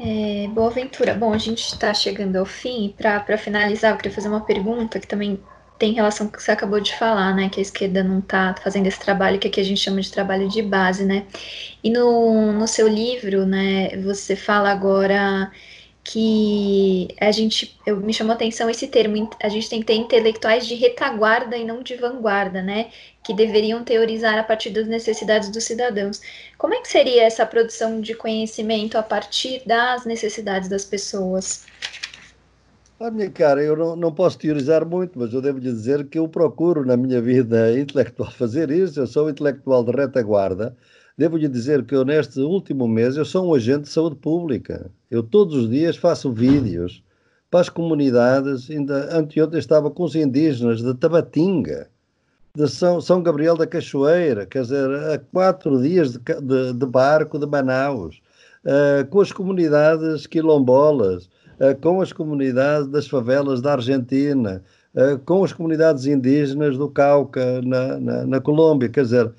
[0.00, 1.12] É, boa aventura.
[1.12, 5.06] Bom, a gente está chegando ao fim para finalizar, eu queria fazer uma pergunta que
[5.06, 5.42] também
[5.76, 7.48] tem relação com o que você acabou de falar, né?
[7.48, 10.48] Que a esquerda não está fazendo esse trabalho que aqui a gente chama de trabalho
[10.48, 11.26] de base, né?
[11.82, 15.50] E no, no seu livro, né, você fala agora
[16.10, 19.94] que a gente, eu, me chamou a atenção esse termo, a gente tem que ter
[19.94, 22.90] intelectuais de retaguarda e não de vanguarda, né?
[23.22, 26.22] Que deveriam teorizar a partir das necessidades dos cidadãos.
[26.56, 31.66] Como é que seria essa produção de conhecimento a partir das necessidades das pessoas?
[32.98, 36.18] Ah, minha cara, eu não, não posso teorizar muito, mas eu devo lhe dizer que
[36.18, 38.98] eu procuro na minha vida intelectual fazer isso.
[38.98, 40.74] Eu sou intelectual de retaguarda
[41.18, 44.88] Devo-lhe dizer que eu, neste último mês, eu sou um agente de saúde pública.
[45.10, 47.02] Eu todos os dias faço vídeos
[47.50, 48.70] para as comunidades.
[48.70, 51.88] Ainda anteontem estava com os indígenas de Tabatinga,
[52.54, 57.36] de São, São Gabriel da Cachoeira, quer dizer, a quatro dias de, de, de barco
[57.36, 58.22] de Manaus,
[58.64, 64.62] uh, com as comunidades quilombolas, uh, com as comunidades das favelas da Argentina,
[64.94, 69.32] uh, com as comunidades indígenas do Cauca, na, na, na Colômbia, quer dizer,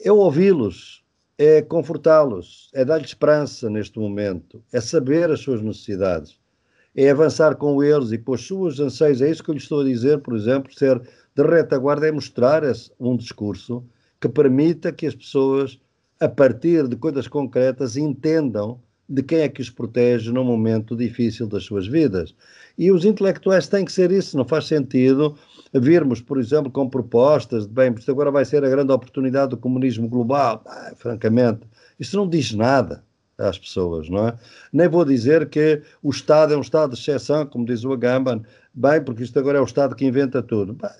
[0.00, 1.04] é ouvi-los,
[1.38, 6.38] é confortá-los, é dar-lhes esperança neste momento, é saber as suas necessidades,
[6.94, 9.20] é avançar com eles e com os seus anseios.
[9.20, 11.00] É isso que eu lhes estou a dizer, por exemplo, ser
[11.34, 12.62] de retaguarda é mostrar
[12.98, 13.84] um discurso
[14.18, 15.78] que permita que as pessoas,
[16.18, 21.46] a partir de coisas concretas, entendam de quem é que os protege num momento difícil
[21.46, 22.34] das suas vidas.
[22.76, 25.36] E os intelectuais têm que ser isso, não faz sentido
[25.72, 29.56] virmos, por exemplo, com propostas de bem, isto agora vai ser a grande oportunidade do
[29.56, 30.62] comunismo global.
[30.66, 31.60] Ah, francamente,
[31.98, 33.04] isso não diz nada
[33.38, 34.38] às pessoas, não é?
[34.72, 38.42] Nem vou dizer que o Estado é um Estado de exceção, como diz o Agamben,
[38.72, 40.72] bem, porque isto agora é o Estado que inventa tudo.
[40.72, 40.90] Bem,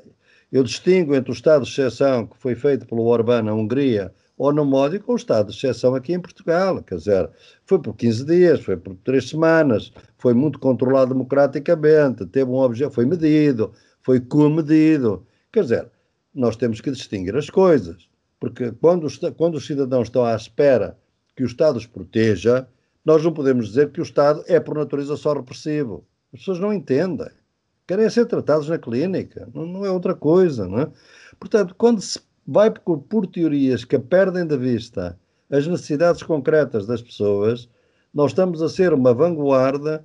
[0.53, 4.53] eu distingo entre o Estado de exceção que foi feito pelo Orbán na Hungria ou
[4.53, 6.83] no módico, o estado de exceção aqui em Portugal.
[6.83, 7.31] Quer dizer,
[7.65, 12.93] foi por 15 dias, foi por 3 semanas, foi muito controlado democraticamente, teve um objeto,
[12.93, 13.73] foi medido,
[14.03, 15.27] foi comedido.
[15.53, 15.91] Quer dizer,
[16.35, 18.09] nós temos que distinguir as coisas,
[18.39, 20.99] porque quando os, quando os cidadãos estão à espera
[21.35, 22.67] que o Estado os proteja,
[23.05, 26.05] nós não podemos dizer que o Estado é, por natureza, só repressivo.
[26.33, 27.31] As pessoas não entendem.
[27.87, 30.67] Querem ser tratados na clínica, não, não é outra coisa.
[30.67, 30.91] Não é?
[31.39, 35.19] Portanto, quando se vai por, por teorias que perdem de vista
[35.51, 37.69] as necessidades concretas das pessoas,
[38.13, 40.05] nós estamos a ser uma vanguarda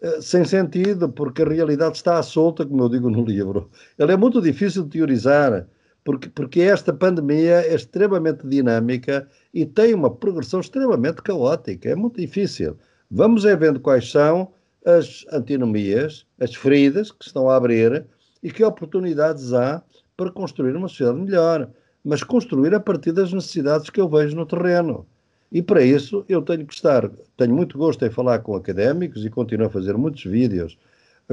[0.00, 3.70] eh, sem sentido, porque a realidade está à solta, como eu digo no livro.
[3.96, 5.66] Ela é muito difícil de teorizar,
[6.04, 11.88] porque, porque esta pandemia é extremamente dinâmica e tem uma progressão extremamente caótica.
[11.88, 12.76] É muito difícil.
[13.10, 14.52] Vamos é vendo quais são
[14.84, 18.04] as antinomias, as feridas que estão a abrir
[18.42, 19.82] e que oportunidades há
[20.16, 21.70] para construir uma sociedade melhor,
[22.04, 25.06] mas construir a partir das necessidades que eu vejo no terreno.
[25.50, 29.30] E para isso eu tenho que estar, tenho muito gosto em falar com académicos e
[29.30, 30.78] continuo a fazer muitos vídeos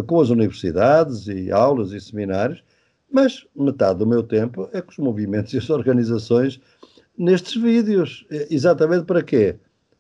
[0.05, 2.63] com as universidades e aulas e seminários,
[3.11, 6.59] mas metade do meu tempo é com os movimentos e as organizações
[7.17, 8.25] nestes vídeos.
[8.49, 9.55] Exatamente para quê?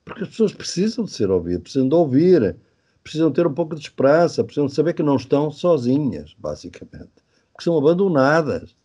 [0.05, 2.55] Porque as pessoas precisam de ser ouvidas, precisam de ouvir,
[3.03, 7.11] precisam ter um pouco de esperança, precisam de saber que não estão sozinhas, basicamente,
[7.51, 8.75] porque são abandonadas.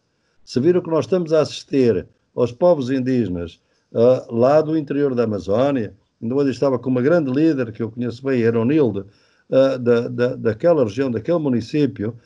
[0.45, 3.61] Se viram que nós estamos a assistir aos povos indígenas
[3.93, 5.95] uh, lá do interior da Amazónia.
[6.21, 10.37] Ainda hoje estava com uma grande líder que eu conheço bem, Eronilde, uh, da, da,
[10.37, 12.17] daquela região, daquele município.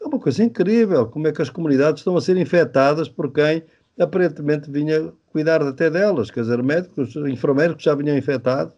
[0.00, 3.62] É uma coisa incrível como é que as comunidades estão a ser infectadas por quem
[3.98, 8.74] aparentemente vinha cuidar até delas, quer dizer, médicos, enfermeiros que já vinham infectados,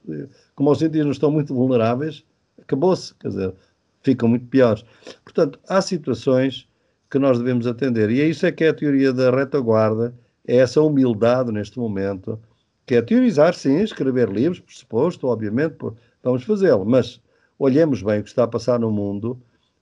[0.55, 2.25] como os indígenas estão muito vulneráveis,
[2.61, 3.55] acabou-se, quer dizer,
[4.01, 4.85] ficam muito piores.
[5.25, 6.68] Portanto, há situações
[7.11, 8.11] que nós devemos atender.
[8.11, 10.15] E é isso é que é a teoria da retaguarda,
[10.47, 12.39] é essa humildade neste momento,
[12.87, 15.77] que é teorizar, sim, escrever livros, por suposto, obviamente,
[16.23, 17.21] vamos fazê-lo, mas
[17.59, 19.39] olhemos bem o que está a passar no mundo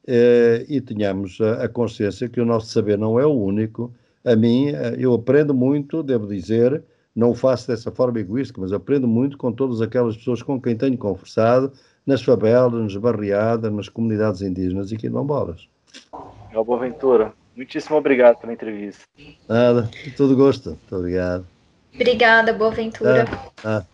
[0.07, 3.93] eh, e tenhamos a, a, consciência que o nosso saber não é o único.
[4.25, 6.83] A mim, eh, eu aprendo muito, devo dizer,
[7.15, 10.77] não o faço dessa forma egoísta, mas aprendo muito com todas aquelas pessoas com quem
[10.77, 11.73] tenho conversado,
[12.05, 15.69] nas favelas, nas barriadas, nas comunidades indígenas e quilombolas.
[16.57, 19.05] É Boaventura, muitíssimo obrigado pela entrevista.
[19.47, 20.71] Nada, todo gosto.
[20.71, 21.47] Muito obrigado.
[21.95, 23.27] Obrigada, Boaventura.
[23.63, 23.85] Ah, ah.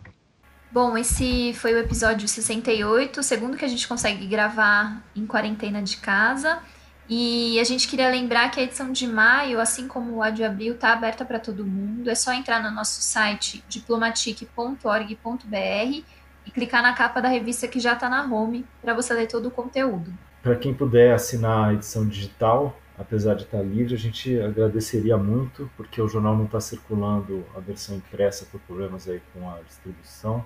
[0.70, 5.82] Bom, esse foi o episódio 68, o segundo que a gente consegue gravar em quarentena
[5.82, 6.60] de casa.
[7.08, 10.74] E a gente queria lembrar que a edição de maio, assim como a de abril,
[10.74, 12.08] está aberta para todo mundo.
[12.08, 16.02] É só entrar no nosso site diplomatic.org.br
[16.46, 19.46] e clicar na capa da revista que já está na home para você ler todo
[19.46, 20.16] o conteúdo.
[20.42, 25.70] Para quem puder assinar a edição digital, apesar de estar livre, a gente agradeceria muito,
[25.76, 30.44] porque o jornal não está circulando a versão impressa por problemas aí com a distribuição.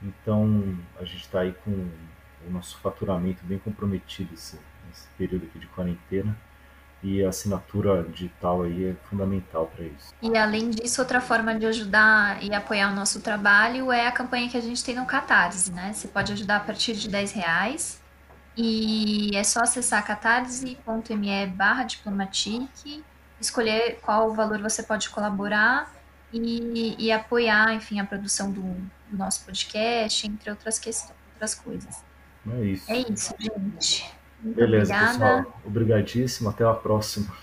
[0.00, 4.56] Então, a gente está aí com o nosso faturamento bem comprometido esse,
[4.88, 6.38] nesse período aqui de quarentena.
[7.02, 10.14] E a assinatura digital aí é fundamental para isso.
[10.22, 14.48] E além disso, outra forma de ajudar e apoiar o nosso trabalho é a campanha
[14.50, 15.92] que a gente tem no Catarse, né?
[15.94, 17.99] Você pode ajudar a partir de 10 reais.
[18.62, 23.02] E é só acessar catarse.me barra diplomatique,
[23.40, 25.90] escolher qual valor você pode colaborar
[26.30, 32.04] e, e apoiar, enfim, a produção do, do nosso podcast, entre outras questões, outras coisas.
[32.50, 32.92] É isso.
[32.92, 34.12] É isso, gente.
[34.42, 35.12] Muito Beleza, obrigada.
[35.12, 35.60] pessoal.
[35.64, 36.50] Obrigadíssimo.
[36.50, 37.34] Até a próxima.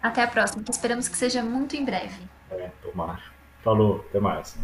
[0.00, 2.28] Até a próxima, que esperamos que seja muito em breve.
[2.50, 3.22] É, tomara.
[3.64, 4.56] Falou, até mais.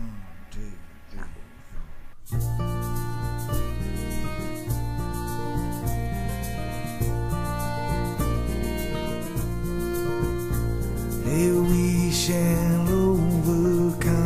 [11.29, 14.25] Hey, we shall overcome.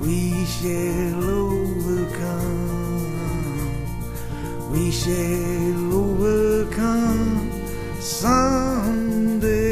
[0.00, 2.54] We shall overcome.
[4.70, 7.50] We shall overcome
[7.98, 9.64] someday.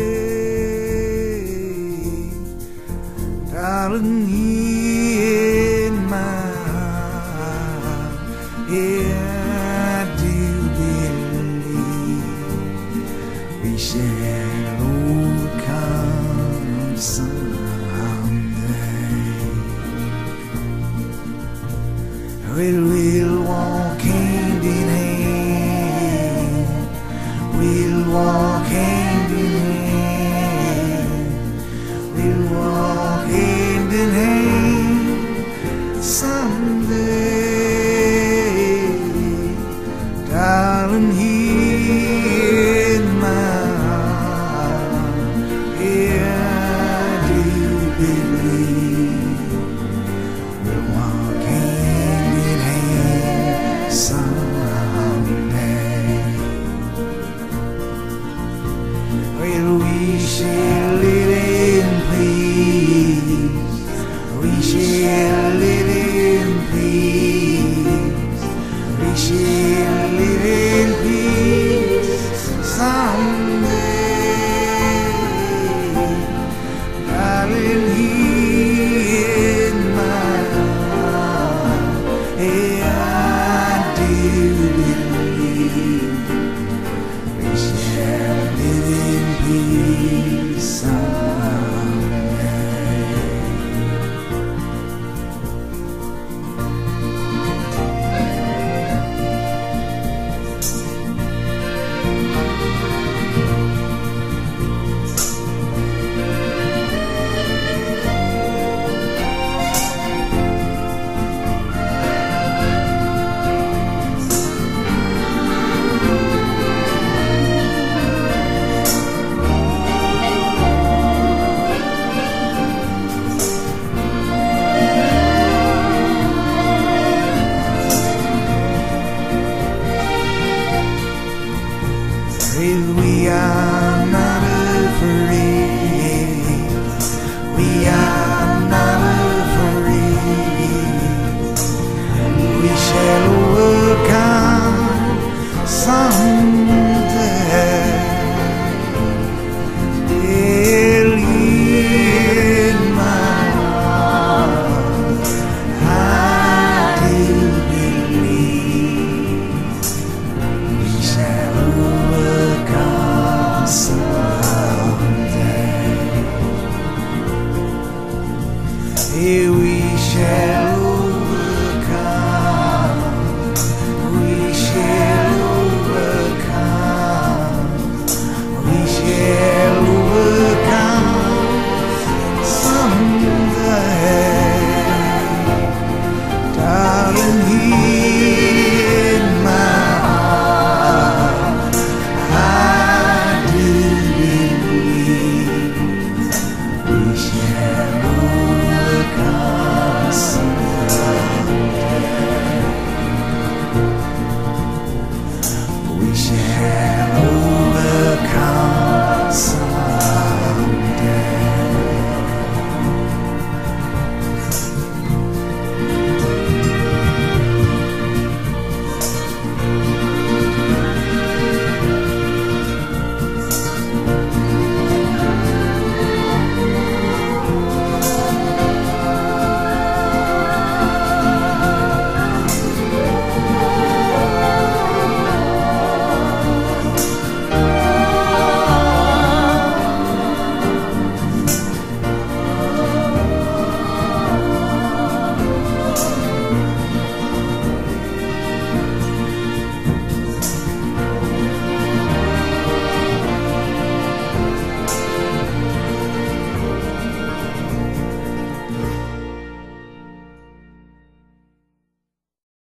[3.53, 4.27] Darling,